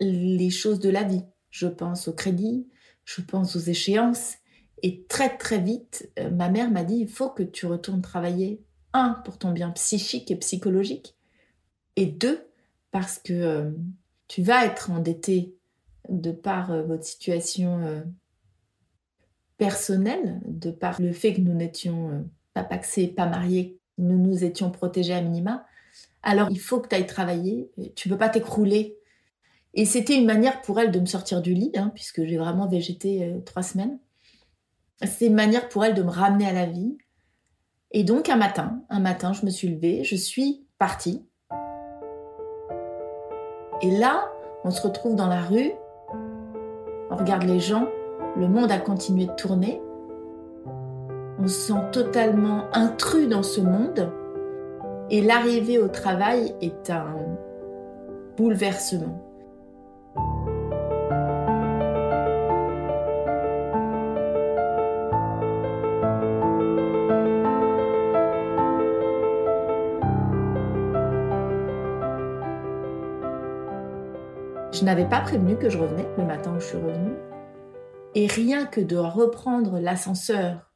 les 0.00 0.50
choses 0.50 0.78
de 0.78 0.90
la 0.90 1.02
vie 1.02 1.24
je 1.50 1.66
pense 1.66 2.08
au 2.08 2.12
crédit, 2.12 2.66
je 3.04 3.22
pense 3.22 3.56
aux 3.56 3.60
échéances. 3.60 4.34
Et 4.82 5.04
très 5.08 5.36
très 5.36 5.58
vite, 5.58 6.10
euh, 6.18 6.30
ma 6.30 6.48
mère 6.48 6.70
m'a 6.70 6.84
dit, 6.84 6.96
il 6.96 7.08
faut 7.08 7.30
que 7.30 7.42
tu 7.42 7.66
retournes 7.66 8.02
travailler, 8.02 8.62
un, 8.92 9.10
pour 9.24 9.38
ton 9.38 9.50
bien 9.52 9.70
psychique 9.70 10.30
et 10.30 10.36
psychologique, 10.36 11.16
et 11.96 12.06
deux, 12.06 12.46
parce 12.90 13.18
que 13.18 13.32
euh, 13.32 13.70
tu 14.28 14.42
vas 14.42 14.64
être 14.64 14.90
endetté 14.90 15.54
de 16.08 16.30
par 16.30 16.70
euh, 16.70 16.82
votre 16.84 17.04
situation 17.04 18.04
personnelle, 19.56 20.40
de 20.46 20.70
par 20.70 21.00
le 21.00 21.12
fait 21.12 21.34
que 21.34 21.40
nous 21.40 21.54
n'étions 21.54 22.24
pas 22.54 22.62
paxés, 22.62 23.08
pas 23.08 23.26
mariés, 23.26 23.78
nous 23.98 24.18
nous 24.18 24.44
étions 24.44 24.70
protégés 24.70 25.14
à 25.14 25.20
minima. 25.20 25.66
Alors 26.22 26.50
il 26.50 26.60
faut 26.60 26.80
que 26.80 26.88
tu 26.88 26.94
ailles 26.94 27.06
travailler, 27.06 27.70
tu 27.96 28.08
ne 28.08 28.14
peux 28.14 28.18
pas 28.18 28.28
t'écrouler 28.28 28.97
et 29.78 29.84
c'était 29.84 30.16
une 30.16 30.26
manière 30.26 30.60
pour 30.62 30.80
elle 30.80 30.90
de 30.90 30.98
me 30.98 31.06
sortir 31.06 31.40
du 31.40 31.54
lit, 31.54 31.70
hein, 31.76 31.92
puisque 31.94 32.24
j'ai 32.24 32.36
vraiment 32.36 32.66
végété 32.66 33.22
euh, 33.22 33.38
trois 33.42 33.62
semaines. 33.62 34.00
C'était 35.04 35.28
une 35.28 35.36
manière 35.36 35.68
pour 35.68 35.84
elle 35.84 35.94
de 35.94 36.02
me 36.02 36.10
ramener 36.10 36.48
à 36.48 36.52
la 36.52 36.66
vie. 36.66 36.98
Et 37.92 38.02
donc 38.02 38.28
un 38.28 38.34
matin, 38.34 38.82
un 38.90 38.98
matin, 38.98 39.32
je 39.32 39.46
me 39.46 39.50
suis 39.50 39.68
levée, 39.68 40.02
je 40.02 40.16
suis 40.16 40.66
partie. 40.80 41.24
Et 43.80 43.96
là, 43.96 44.28
on 44.64 44.72
se 44.72 44.82
retrouve 44.82 45.14
dans 45.14 45.28
la 45.28 45.42
rue, 45.42 45.70
on 47.12 47.14
regarde 47.14 47.44
les 47.44 47.60
gens, 47.60 47.86
le 48.36 48.48
monde 48.48 48.72
a 48.72 48.80
continué 48.80 49.26
de 49.26 49.34
tourner. 49.36 49.80
On 51.38 51.46
se 51.46 51.68
sent 51.68 51.82
totalement 51.92 52.64
intrus 52.72 53.28
dans 53.28 53.44
ce 53.44 53.60
monde. 53.60 54.12
Et 55.08 55.20
l'arrivée 55.20 55.78
au 55.78 55.86
travail 55.86 56.56
est 56.60 56.90
un 56.90 57.14
bouleversement. 58.36 59.27
Je 74.78 74.84
n'avais 74.84 75.08
pas 75.08 75.20
prévenu 75.20 75.58
que 75.58 75.68
je 75.68 75.76
revenais 75.76 76.06
le 76.16 76.24
matin 76.24 76.54
où 76.54 76.60
je 76.60 76.66
suis 76.66 76.76
revenue. 76.76 77.16
Et 78.14 78.28
rien 78.28 78.64
que 78.64 78.80
de 78.80 78.94
reprendre 78.96 79.80
l'ascenseur, 79.80 80.72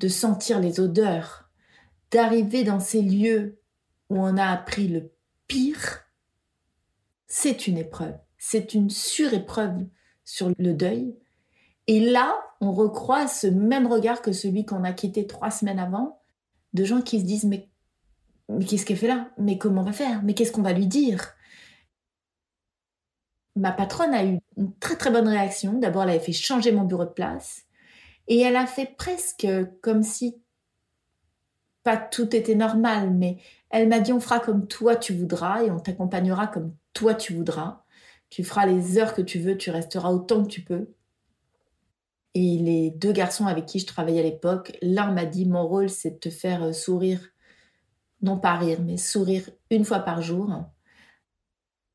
de 0.00 0.08
sentir 0.08 0.60
les 0.60 0.80
odeurs, 0.80 1.48
d'arriver 2.10 2.62
dans 2.62 2.78
ces 2.78 3.00
lieux 3.00 3.58
où 4.10 4.18
on 4.18 4.36
a 4.36 4.44
appris 4.44 4.86
le 4.86 5.12
pire, 5.46 6.00
c'est 7.26 7.66
une 7.66 7.78
épreuve. 7.78 8.18
C'est 8.36 8.74
une 8.74 8.90
surépreuve 8.90 9.86
sur 10.24 10.50
le 10.58 10.74
deuil. 10.74 11.16
Et 11.86 12.00
là, 12.00 12.38
on 12.60 12.72
recroise 12.72 13.32
ce 13.32 13.46
même 13.46 13.86
regard 13.86 14.20
que 14.20 14.32
celui 14.32 14.66
qu'on 14.66 14.84
a 14.84 14.92
quitté 14.92 15.26
trois 15.26 15.50
semaines 15.50 15.78
avant, 15.78 16.20
de 16.74 16.84
gens 16.84 17.00
qui 17.00 17.18
se 17.18 17.24
disent 17.24 17.44
mais, 17.44 17.70
mais 18.50 18.66
qu'est-ce 18.66 18.84
qu'elle 18.84 18.98
fait 18.98 19.08
là? 19.08 19.30
Mais 19.38 19.56
comment 19.56 19.80
on 19.80 19.86
va 19.86 19.92
faire? 19.92 20.22
Mais 20.22 20.34
qu'est-ce 20.34 20.52
qu'on 20.52 20.60
va 20.60 20.74
lui 20.74 20.86
dire? 20.86 21.32
Ma 23.54 23.72
patronne 23.72 24.14
a 24.14 24.24
eu 24.24 24.38
une 24.56 24.74
très 24.78 24.96
très 24.96 25.10
bonne 25.10 25.28
réaction. 25.28 25.74
D'abord, 25.74 26.04
elle 26.04 26.10
avait 26.10 26.20
fait 26.20 26.32
changer 26.32 26.72
mon 26.72 26.84
bureau 26.84 27.04
de 27.04 27.10
place. 27.10 27.62
Et 28.28 28.40
elle 28.40 28.56
a 28.56 28.66
fait 28.66 28.94
presque 28.96 29.46
comme 29.82 30.02
si 30.02 30.42
pas 31.82 31.96
tout 31.96 32.34
était 32.34 32.54
normal, 32.54 33.10
mais 33.10 33.38
elle 33.70 33.88
m'a 33.88 34.00
dit 34.00 34.12
on 34.12 34.20
fera 34.20 34.38
comme 34.40 34.66
toi 34.68 34.96
tu 34.96 35.14
voudras 35.14 35.64
et 35.64 35.70
on 35.70 35.80
t'accompagnera 35.80 36.46
comme 36.46 36.74
toi 36.92 37.14
tu 37.14 37.34
voudras. 37.34 37.82
Tu 38.30 38.44
feras 38.44 38.66
les 38.66 38.98
heures 38.98 39.14
que 39.14 39.22
tu 39.22 39.38
veux, 39.38 39.58
tu 39.58 39.70
resteras 39.70 40.10
autant 40.10 40.42
que 40.42 40.48
tu 40.48 40.62
peux. 40.62 40.88
Et 42.34 42.56
les 42.58 42.90
deux 42.90 43.12
garçons 43.12 43.46
avec 43.46 43.66
qui 43.66 43.78
je 43.78 43.86
travaillais 43.86 44.20
à 44.20 44.22
l'époque, 44.22 44.78
l'un 44.80 45.12
m'a 45.12 45.26
dit 45.26 45.44
mon 45.44 45.66
rôle 45.66 45.90
c'est 45.90 46.12
de 46.12 46.18
te 46.18 46.30
faire 46.30 46.62
euh, 46.62 46.72
sourire, 46.72 47.20
non 48.22 48.38
pas 48.38 48.56
rire, 48.56 48.78
mais 48.82 48.96
sourire 48.96 49.50
une 49.70 49.84
fois 49.84 50.00
par 50.00 50.22
jour. 50.22 50.50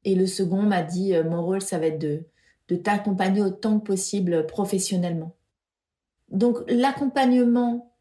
Et 0.08 0.16
le 0.16 0.26
second 0.26 0.62
m'a 0.62 0.84
dit 0.84 1.14
euh, 1.14 1.26
mon 1.26 1.44
rôle 1.44 1.62
ça 1.62 1.80
va 1.80 1.88
être 1.88 2.00
de, 2.00 2.24
de 2.70 2.78
t'accompagner 2.78 3.42
autant 3.42 3.78
que 3.78 3.88
possible 3.88 4.48
professionnellement. 4.48 5.36
Donc 6.30 6.60
l'accompagnement 6.70 7.94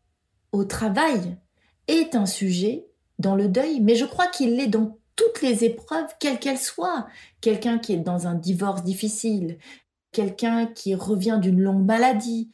au 0.53 0.63
travail 0.63 1.37
est 1.89 2.15
un 2.15 2.25
sujet 2.25 2.87
dans 3.19 3.35
le 3.35 3.49
deuil, 3.49 3.81
mais 3.81 3.97
je 3.97 4.05
crois 4.05 4.29
qu'il 4.29 4.55
l'est 4.55 4.69
dans 4.69 4.99
toutes 5.17 5.43
les 5.43 5.65
épreuves, 5.65 6.15
quelles 6.21 6.39
qu'elles 6.39 6.59
soient. 6.59 7.09
Quelqu'un 7.41 7.79
qui 7.79 7.95
est 7.95 7.99
dans 7.99 8.29
un 8.29 8.35
divorce 8.35 8.85
difficile, 8.85 9.59
quelqu'un 10.13 10.67
qui 10.67 10.95
revient 10.95 11.41
d'une 11.43 11.61
longue 11.61 11.85
maladie, 11.85 12.53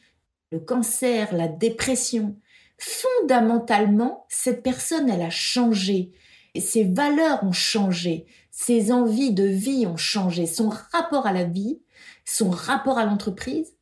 le 0.51 0.59
cancer, 0.59 1.31
la 1.31 1.47
dépression. 1.47 2.35
Fondamentalement, 2.79 4.25
cette 4.29 4.63
personne, 4.63 5.11
elle 5.11 5.21
a 5.21 5.29
changé. 5.29 6.11
Ses 6.59 6.83
valeurs 6.83 7.43
ont 7.43 7.51
changé. 7.51 8.25
Ses 8.51 8.91
envies 8.91 9.33
de 9.33 9.45
vie 9.45 9.87
ont 9.87 9.97
changé. 9.97 10.45
Son 10.45 10.69
rapport 10.69 11.25
à 11.25 11.33
la 11.33 11.43
vie, 11.43 11.81
son 12.25 12.49
rapport 12.49 12.97
à 12.97 13.05
l'entreprise, 13.05 13.73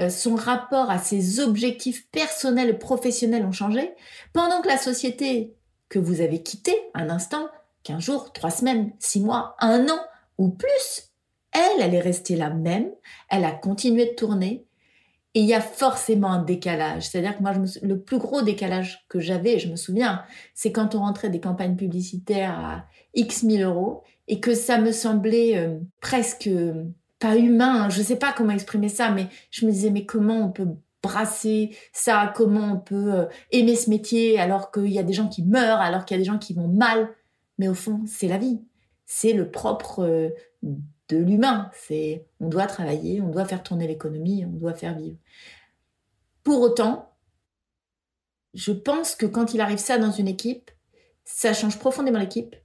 euh, 0.00 0.10
son 0.10 0.34
rapport 0.34 0.90
à 0.90 0.98
ses 0.98 1.40
objectifs 1.40 2.08
personnels 2.10 2.70
et 2.70 2.78
professionnels 2.78 3.44
ont 3.44 3.52
changé. 3.52 3.92
Pendant 4.32 4.60
que 4.60 4.68
la 4.68 4.78
société 4.78 5.54
que 5.88 5.98
vous 5.98 6.20
avez 6.20 6.42
quittée 6.42 6.78
un 6.94 7.08
instant 7.08 7.48
15 7.84 8.02
jours, 8.02 8.32
3 8.32 8.50
semaines, 8.50 8.92
6 8.98 9.20
mois, 9.20 9.56
1 9.60 9.88
an 9.88 10.00
ou 10.36 10.50
plus, 10.50 11.12
elle, 11.52 11.80
elle 11.80 11.94
est 11.94 12.00
restée 12.00 12.36
la 12.36 12.50
même, 12.50 12.90
elle 13.28 13.44
a 13.44 13.52
continué 13.52 14.06
de 14.06 14.14
tourner, 14.14 14.66
et 15.38 15.40
il 15.40 15.46
y 15.46 15.54
a 15.54 15.60
forcément 15.60 16.32
un 16.32 16.42
décalage. 16.42 17.06
C'est-à-dire 17.08 17.36
que 17.38 17.42
moi, 17.44 17.52
le 17.80 18.00
plus 18.00 18.18
gros 18.18 18.42
décalage 18.42 19.06
que 19.08 19.20
j'avais, 19.20 19.60
je 19.60 19.70
me 19.70 19.76
souviens, 19.76 20.24
c'est 20.52 20.72
quand 20.72 20.96
on 20.96 20.98
rentrait 20.98 21.30
des 21.30 21.38
campagnes 21.38 21.76
publicitaires 21.76 22.58
à 22.58 22.86
X 23.14 23.44
mille 23.44 23.62
euros 23.62 24.02
et 24.26 24.40
que 24.40 24.52
ça 24.52 24.80
me 24.80 24.90
semblait 24.90 25.56
euh, 25.56 25.78
presque 26.00 26.48
euh, 26.48 26.86
pas 27.20 27.36
humain. 27.36 27.84
Hein. 27.84 27.88
Je 27.88 28.00
ne 28.00 28.04
sais 28.04 28.16
pas 28.16 28.34
comment 28.36 28.50
exprimer 28.50 28.88
ça, 28.88 29.12
mais 29.12 29.28
je 29.52 29.64
me 29.64 29.70
disais, 29.70 29.90
mais 29.90 30.04
comment 30.04 30.44
on 30.44 30.50
peut 30.50 30.66
brasser 31.04 31.70
ça? 31.92 32.32
Comment 32.34 32.72
on 32.72 32.80
peut 32.80 33.14
euh, 33.14 33.26
aimer 33.52 33.76
ce 33.76 33.90
métier 33.90 34.40
alors 34.40 34.72
qu'il 34.72 34.90
y 34.90 34.98
a 34.98 35.04
des 35.04 35.12
gens 35.12 35.28
qui 35.28 35.44
meurent, 35.44 35.80
alors 35.80 36.04
qu'il 36.04 36.16
y 36.16 36.18
a 36.18 36.20
des 36.20 36.28
gens 36.28 36.38
qui 36.38 36.52
vont 36.52 36.66
mal? 36.66 37.10
Mais 37.58 37.68
au 37.68 37.74
fond, 37.74 38.00
c'est 38.06 38.26
la 38.26 38.38
vie. 38.38 38.60
C'est 39.06 39.34
le 39.34 39.48
propre 39.48 40.32
de 41.08 41.16
l'humain. 41.16 41.70
C'est 41.74 42.26
on 42.40 42.48
doit 42.48 42.66
travailler, 42.66 43.20
on 43.20 43.28
doit 43.28 43.44
faire 43.44 43.62
tourner 43.62 43.86
l'économie, 43.86 44.44
on 44.44 44.56
doit 44.56 44.74
faire 44.74 44.96
vivre. 44.96 45.16
Pour 46.42 46.60
autant, 46.60 47.12
je 48.54 48.72
pense 48.72 49.14
que 49.14 49.26
quand 49.26 49.54
il 49.54 49.60
arrive 49.60 49.78
ça 49.78 49.98
dans 49.98 50.10
une 50.10 50.28
équipe, 50.28 50.70
ça 51.24 51.52
change 51.52 51.78
profondément 51.78 52.18
l'équipe. 52.18 52.56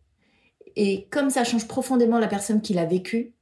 Et 0.76 1.08
comme 1.10 1.30
ça 1.30 1.44
change 1.44 1.68
profondément 1.68 2.20
la 2.20 2.28
personne 2.28 2.62
qui 2.62 2.74
l'a 2.74 2.86
vécu, 2.86 3.34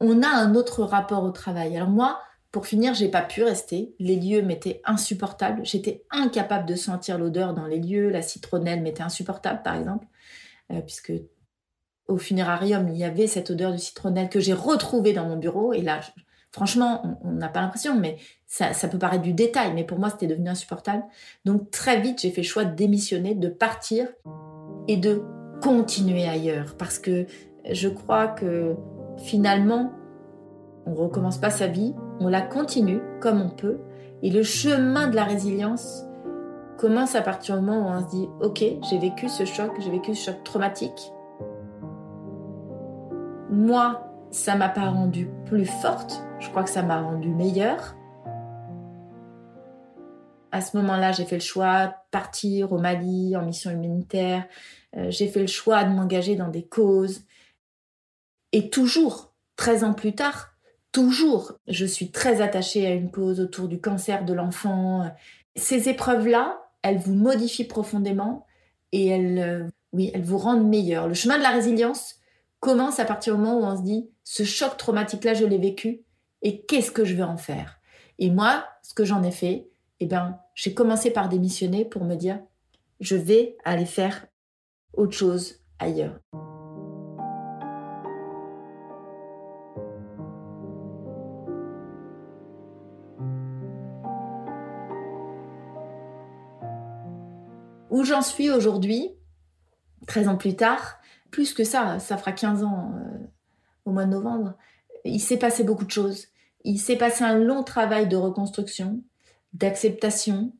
on 0.00 0.22
a 0.22 0.28
un 0.28 0.54
autre 0.54 0.84
rapport 0.84 1.24
au 1.24 1.30
travail. 1.30 1.76
Alors 1.76 1.88
moi, 1.88 2.20
pour 2.52 2.66
finir, 2.66 2.94
j'ai 2.94 3.08
pas 3.08 3.22
pu 3.22 3.42
rester. 3.42 3.94
Les 3.98 4.16
lieux 4.16 4.42
m'étaient 4.42 4.80
insupportables. 4.84 5.64
J'étais 5.64 6.04
incapable 6.10 6.68
de 6.68 6.76
sentir 6.76 7.18
l'odeur 7.18 7.54
dans 7.54 7.66
les 7.66 7.80
lieux. 7.80 8.10
La 8.10 8.22
citronnelle 8.22 8.82
m'était 8.82 9.02
insupportable, 9.02 9.62
par 9.62 9.74
exemple. 9.74 10.06
Euh, 10.70 10.80
puisque 10.80 11.12
au 12.08 12.18
funérarium, 12.18 12.88
il 12.88 12.96
y 12.96 13.04
avait 13.04 13.26
cette 13.26 13.50
odeur 13.50 13.72
de 13.72 13.76
citronnelle 13.76 14.28
que 14.28 14.40
j'ai 14.40 14.52
retrouvée 14.52 15.12
dans 15.12 15.26
mon 15.26 15.36
bureau. 15.36 15.72
Et 15.72 15.80
là, 15.80 16.00
franchement, 16.52 17.18
on 17.22 17.32
n'a 17.32 17.48
pas 17.48 17.60
l'impression, 17.60 17.98
mais 17.98 18.18
ça, 18.46 18.72
peut 18.88 18.98
paraître 18.98 19.22
du 19.22 19.32
détail, 19.32 19.72
mais 19.74 19.84
pour 19.84 19.98
moi, 19.98 20.10
c'était 20.10 20.26
devenu 20.26 20.48
insupportable. 20.48 21.02
Donc 21.44 21.70
très 21.70 22.00
vite, 22.00 22.20
j'ai 22.20 22.30
fait 22.30 22.42
le 22.42 22.46
choix 22.46 22.64
de 22.64 22.74
démissionner, 22.74 23.34
de 23.34 23.48
partir 23.48 24.08
et 24.86 24.96
de 24.96 25.22
continuer 25.62 26.28
ailleurs. 26.28 26.76
Parce 26.78 26.98
que 26.98 27.26
je 27.70 27.88
crois 27.88 28.28
que 28.28 28.76
finalement, 29.18 29.92
on 30.86 30.94
recommence 30.94 31.38
pas 31.38 31.50
sa 31.50 31.66
vie, 31.66 31.94
on 32.20 32.28
la 32.28 32.42
continue 32.42 33.00
comme 33.20 33.40
on 33.40 33.50
peut. 33.50 33.78
Et 34.22 34.30
le 34.30 34.42
chemin 34.42 35.08
de 35.08 35.16
la 35.16 35.24
résilience, 35.24 36.04
commence 36.76 37.14
à 37.14 37.22
partir 37.22 37.58
du 37.58 37.64
moment 37.64 37.86
où 37.86 37.90
on 37.90 38.00
se 38.00 38.10
dit 38.10 38.28
ok 38.40 38.64
j'ai 38.90 38.98
vécu 38.98 39.28
ce 39.28 39.44
choc 39.44 39.70
j'ai 39.78 39.90
vécu 39.90 40.14
ce 40.14 40.30
choc 40.30 40.44
traumatique 40.44 41.12
moi 43.54 44.10
ça 44.30 44.56
m'a 44.56 44.68
pas 44.68 44.90
rendue 44.90 45.28
plus 45.46 45.66
forte. 45.66 46.22
Je 46.40 46.48
crois 46.50 46.64
que 46.64 46.70
ça 46.70 46.82
m'a 46.82 47.00
rendue 47.00 47.28
meilleure. 47.28 47.94
À 50.52 50.60
ce 50.60 50.76
moment-là 50.76 51.12
j'ai 51.12 51.24
fait 51.24 51.36
le 51.36 51.42
choix 51.42 51.86
de 51.86 51.92
partir 52.10 52.72
au 52.72 52.78
Mali 52.78 53.36
en 53.36 53.42
mission 53.42 53.70
humanitaire. 53.70 54.46
Euh, 54.96 55.10
j'ai 55.10 55.28
fait 55.28 55.40
le 55.40 55.46
choix 55.46 55.84
de 55.84 55.90
m'engager 55.90 56.36
dans 56.36 56.48
des 56.48 56.64
causes. 56.64 57.22
Et 58.52 58.70
toujours 58.70 59.32
13 59.56 59.84
ans 59.84 59.94
plus 59.94 60.14
tard 60.14 60.54
toujours 60.94 61.58
je 61.66 61.84
suis 61.84 62.10
très 62.12 62.40
attachée 62.40 62.86
à 62.86 62.90
une 62.90 63.10
cause 63.10 63.40
autour 63.40 63.68
du 63.68 63.80
cancer 63.80 64.24
de 64.24 64.32
l'enfant. 64.32 65.12
Ces 65.56 65.88
épreuves-là, 65.90 66.62
elles 66.82 66.98
vous 66.98 67.14
modifient 67.14 67.64
profondément 67.64 68.46
et 68.92 69.08
elles, 69.08 69.38
euh, 69.38 69.68
oui, 69.92 70.10
elles 70.14 70.22
vous 70.22 70.38
rendent 70.38 70.66
meilleur. 70.66 71.08
Le 71.08 71.14
chemin 71.14 71.36
de 71.36 71.42
la 71.42 71.50
résilience 71.50 72.14
commence 72.64 72.98
à 72.98 73.04
partir 73.04 73.34
du 73.34 73.42
moment 73.42 73.58
où 73.58 73.64
on 73.64 73.76
se 73.76 73.82
dit 73.82 74.08
ce 74.24 74.42
choc 74.42 74.78
traumatique-là, 74.78 75.34
je 75.34 75.44
l'ai 75.44 75.58
vécu 75.58 76.00
et 76.40 76.62
qu'est-ce 76.62 76.90
que 76.90 77.04
je 77.04 77.14
vais 77.14 77.22
en 77.22 77.36
faire? 77.36 77.78
Et 78.18 78.30
moi, 78.30 78.64
ce 78.82 78.94
que 78.94 79.04
j'en 79.04 79.22
ai 79.22 79.32
fait, 79.32 79.68
eh 80.00 80.06
ben, 80.06 80.38
j'ai 80.54 80.72
commencé 80.72 81.10
par 81.10 81.28
démissionner 81.28 81.84
pour 81.84 82.04
me 82.04 82.14
dire 82.14 82.40
je 83.00 83.16
vais 83.16 83.58
aller 83.66 83.84
faire 83.84 84.26
autre 84.94 85.12
chose 85.12 85.56
ailleurs. 85.78 86.18
Où 97.90 98.04
j'en 98.04 98.22
suis 98.22 98.50
aujourd'hui, 98.50 99.10
13 100.06 100.28
ans 100.28 100.36
plus 100.36 100.56
tard, 100.56 100.98
plus 101.34 101.52
que 101.52 101.64
ça, 101.64 101.98
ça 101.98 102.16
fera 102.16 102.30
15 102.30 102.62
ans 102.62 102.92
euh, 102.94 103.18
au 103.84 103.90
mois 103.90 104.04
de 104.04 104.10
novembre, 104.10 104.54
il 105.04 105.18
s'est 105.18 105.36
passé 105.36 105.64
beaucoup 105.64 105.84
de 105.84 105.90
choses. 105.90 106.28
Il 106.62 106.78
s'est 106.78 106.94
passé 106.94 107.24
un 107.24 107.36
long 107.36 107.64
travail 107.64 108.06
de 108.06 108.16
reconstruction, 108.16 109.02
d'acceptation. 109.52 110.52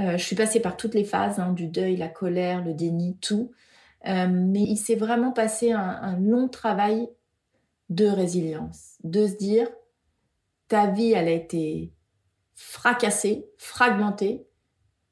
Euh, 0.00 0.16
je 0.16 0.24
suis 0.24 0.34
passée 0.34 0.60
par 0.60 0.78
toutes 0.78 0.94
les 0.94 1.04
phases, 1.04 1.38
hein, 1.38 1.52
du 1.52 1.68
deuil, 1.68 1.96
la 1.96 2.08
colère, 2.08 2.64
le 2.64 2.72
déni, 2.72 3.18
tout. 3.18 3.52
Euh, 4.06 4.26
mais 4.26 4.62
il 4.62 4.78
s'est 4.78 4.94
vraiment 4.94 5.32
passé 5.32 5.72
un, 5.72 5.78
un 5.80 6.18
long 6.18 6.48
travail 6.48 7.10
de 7.90 8.06
résilience, 8.06 8.96
de 9.04 9.26
se 9.26 9.36
dire, 9.36 9.68
ta 10.68 10.86
vie, 10.86 11.12
elle 11.12 11.28
a 11.28 11.32
été 11.32 11.92
fracassée, 12.54 13.46
fragmentée, 13.58 14.46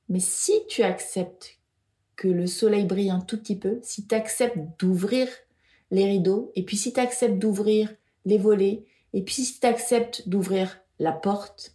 mais 0.09 0.21
si 0.21 0.55
tu 0.67 0.83
acceptes 0.83 1.60
que 2.21 2.29
le 2.29 2.47
soleil 2.47 2.85
brille 2.85 3.09
un 3.09 3.23
tout 3.23 3.39
petit 3.39 3.57
peu, 3.57 3.79
si 3.83 4.07
tu 4.07 4.15
acceptes 4.15 4.59
d'ouvrir 4.79 5.27
les 5.91 6.05
rideaux, 6.05 6.53
et 6.55 6.67
puis 6.67 6.77
si 6.77 6.93
tu 6.93 7.01
acceptes 7.01 7.39
d'ouvrir 7.39 7.95
les 8.27 8.37
volets, 8.37 8.85
et 9.15 9.23
puis 9.23 9.37
si 9.37 9.59
tu 9.59 9.67
acceptes 9.67 10.29
d'ouvrir 10.29 10.83
la 10.99 11.13
porte, 11.13 11.75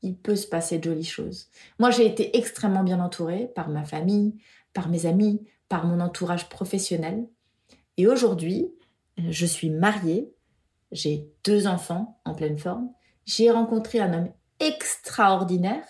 il 0.00 0.16
peut 0.16 0.34
se 0.34 0.46
passer 0.46 0.78
de 0.78 0.84
jolies 0.84 1.04
choses. 1.04 1.50
Moi, 1.78 1.90
j'ai 1.90 2.06
été 2.06 2.38
extrêmement 2.38 2.84
bien 2.84 3.00
entourée 3.00 3.52
par 3.54 3.68
ma 3.68 3.84
famille, 3.84 4.34
par 4.72 4.88
mes 4.88 5.04
amis, 5.04 5.44
par 5.68 5.84
mon 5.84 6.00
entourage 6.00 6.48
professionnel. 6.48 7.28
Et 7.98 8.06
aujourd'hui, 8.06 8.72
je 9.18 9.44
suis 9.44 9.68
mariée, 9.68 10.32
j'ai 10.90 11.28
deux 11.44 11.66
enfants 11.66 12.18
en 12.24 12.34
pleine 12.34 12.58
forme, 12.58 12.90
j'ai 13.26 13.50
rencontré 13.50 14.00
un 14.00 14.14
homme 14.14 14.32
extraordinaire 14.58 15.84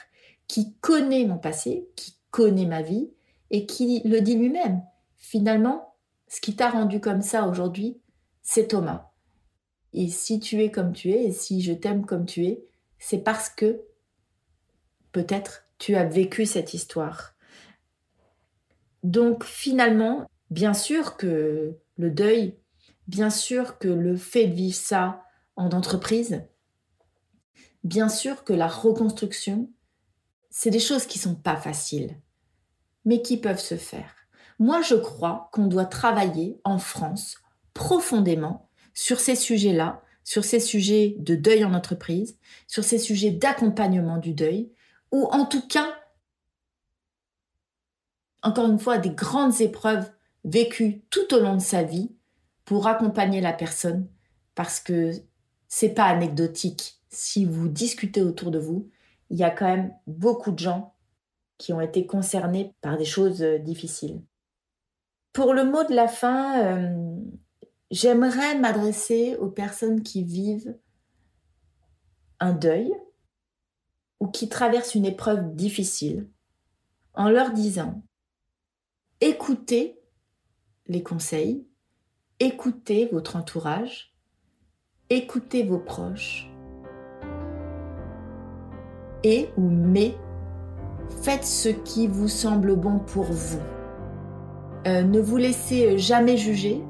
qui 0.48 0.74
connaît 0.80 1.24
mon 1.24 1.38
passé, 1.38 1.86
qui 1.94 2.16
connaît 2.32 2.66
ma 2.66 2.82
vie 2.82 3.12
et 3.52 3.66
qui 3.66 4.02
le 4.04 4.20
dit 4.20 4.36
lui-même. 4.36 4.82
Finalement, 5.18 5.94
ce 6.26 6.40
qui 6.40 6.56
t'a 6.56 6.70
rendu 6.70 6.98
comme 6.98 7.22
ça 7.22 7.46
aujourd'hui, 7.46 8.00
c'est 8.42 8.68
Thomas. 8.68 9.12
Et 9.92 10.08
si 10.08 10.40
tu 10.40 10.62
es 10.62 10.70
comme 10.70 10.92
tu 10.92 11.10
es, 11.10 11.24
et 11.24 11.32
si 11.32 11.60
je 11.60 11.72
t'aime 11.72 12.04
comme 12.06 12.26
tu 12.26 12.46
es, 12.46 12.64
c'est 12.98 13.18
parce 13.18 13.50
que 13.50 13.82
peut-être 15.12 15.66
tu 15.78 15.94
as 15.94 16.04
vécu 16.04 16.46
cette 16.46 16.74
histoire. 16.74 17.34
Donc 19.02 19.44
finalement, 19.44 20.26
bien 20.50 20.74
sûr 20.74 21.16
que 21.16 21.76
le 21.96 22.10
deuil, 22.10 22.56
bien 23.06 23.30
sûr 23.30 23.78
que 23.78 23.88
le 23.88 24.16
fait 24.16 24.46
de 24.46 24.54
vivre 24.54 24.76
ça 24.76 25.24
en 25.56 25.70
entreprise, 25.70 26.42
bien 27.84 28.08
sûr 28.08 28.44
que 28.44 28.52
la 28.52 28.68
reconstruction, 28.68 29.70
c'est 30.50 30.70
des 30.70 30.80
choses 30.80 31.06
qui 31.06 31.18
sont 31.18 31.34
pas 31.34 31.56
faciles, 31.56 32.16
mais 33.04 33.22
qui 33.22 33.36
peuvent 33.36 33.60
se 33.60 33.76
faire. 33.76 34.14
Moi, 34.58 34.82
je 34.82 34.94
crois 34.94 35.50
qu'on 35.52 35.66
doit 35.66 35.86
travailler 35.86 36.60
en 36.64 36.78
France 36.78 37.38
profondément 37.74 38.68
sur 38.94 39.20
ces 39.20 39.34
sujets-là, 39.34 40.02
sur 40.24 40.44
ces 40.44 40.60
sujets 40.60 41.16
de 41.18 41.34
deuil 41.34 41.64
en 41.64 41.74
entreprise, 41.74 42.38
sur 42.66 42.84
ces 42.84 42.98
sujets 42.98 43.30
d'accompagnement 43.30 44.18
du 44.18 44.34
deuil, 44.34 44.70
ou 45.10 45.26
en 45.26 45.46
tout 45.46 45.66
cas, 45.66 45.94
encore 48.42 48.68
une 48.68 48.78
fois, 48.78 48.98
des 48.98 49.10
grandes 49.10 49.60
épreuves 49.60 50.10
vécues 50.44 51.02
tout 51.10 51.34
au 51.34 51.40
long 51.40 51.56
de 51.56 51.62
sa 51.62 51.82
vie 51.82 52.14
pour 52.64 52.86
accompagner 52.86 53.40
la 53.40 53.52
personne, 53.52 54.08
parce 54.54 54.80
que 54.80 55.12
c'est 55.68 55.94
pas 55.94 56.04
anecdotique. 56.04 57.00
Si 57.08 57.44
vous 57.44 57.68
discutez 57.68 58.22
autour 58.22 58.50
de 58.50 58.58
vous, 58.58 58.90
il 59.30 59.38
y 59.38 59.44
a 59.44 59.50
quand 59.50 59.66
même 59.66 59.94
beaucoup 60.06 60.52
de 60.52 60.58
gens 60.58 60.91
qui 61.62 61.72
ont 61.72 61.80
été 61.80 62.06
concernés 62.06 62.74
par 62.80 62.96
des 62.96 63.04
choses 63.04 63.42
euh, 63.42 63.58
difficiles. 63.58 64.22
Pour 65.32 65.54
le 65.54 65.64
mot 65.64 65.84
de 65.84 65.94
la 65.94 66.08
fin, 66.08 66.60
euh, 66.62 67.20
J'aimerais 67.92 68.58
m'adresser 68.58 69.36
aux 69.36 69.50
personnes 69.50 70.02
qui 70.02 70.24
vivent 70.24 70.78
un 72.40 72.54
deuil 72.54 72.90
ou 74.18 74.28
qui 74.28 74.48
traversent 74.48 74.94
une 74.94 75.04
épreuve 75.04 75.54
difficile 75.54 76.26
en 77.12 77.28
leur 77.28 77.52
disant 77.52 78.02
écoutez 79.20 80.00
les 80.86 81.02
conseils, 81.02 81.66
écoutez 82.40 83.10
votre 83.12 83.36
entourage, 83.36 84.16
écoutez 85.10 85.62
vos 85.62 85.78
proches 85.78 86.50
et 89.22 89.50
ou 89.58 89.68
mais 89.68 90.16
faites 91.20 91.44
ce 91.44 91.68
qui 91.68 92.06
vous 92.06 92.28
semble 92.28 92.76
bon 92.76 92.98
pour 92.98 93.24
vous. 93.24 93.60
Euh, 94.86 95.02
ne 95.02 95.20
vous 95.20 95.36
laissez 95.36 95.98
jamais 95.98 96.36
juger 96.36 96.82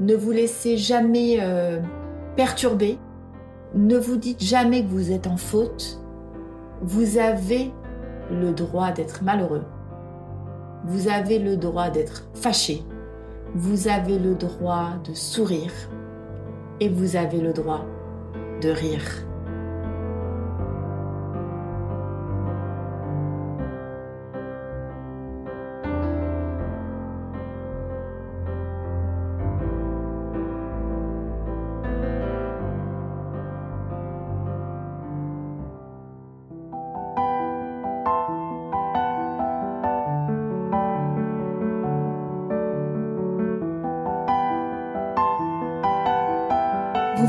ne 0.00 0.14
vous 0.14 0.32
laissez 0.32 0.76
jamais 0.76 1.38
euh, 1.40 1.80
perturber. 2.36 2.98
Ne 3.74 3.96
vous 3.96 4.16
dites 4.16 4.42
jamais 4.42 4.82
que 4.82 4.88
vous 4.88 5.12
êtes 5.12 5.26
en 5.26 5.36
faute. 5.36 6.00
Vous 6.82 7.18
avez 7.18 7.72
le 8.30 8.52
droit 8.52 8.90
d'être 8.90 9.22
malheureux. 9.22 9.64
Vous 10.84 11.08
avez 11.08 11.38
le 11.38 11.56
droit 11.56 11.90
d'être 11.90 12.28
fâché. 12.34 12.82
Vous 13.54 13.88
avez 13.88 14.18
le 14.18 14.34
droit 14.34 14.90
de 15.04 15.14
sourire. 15.14 15.72
Et 16.80 16.88
vous 16.88 17.14
avez 17.14 17.40
le 17.40 17.52
droit 17.52 17.84
de 18.60 18.70
rire. 18.70 19.24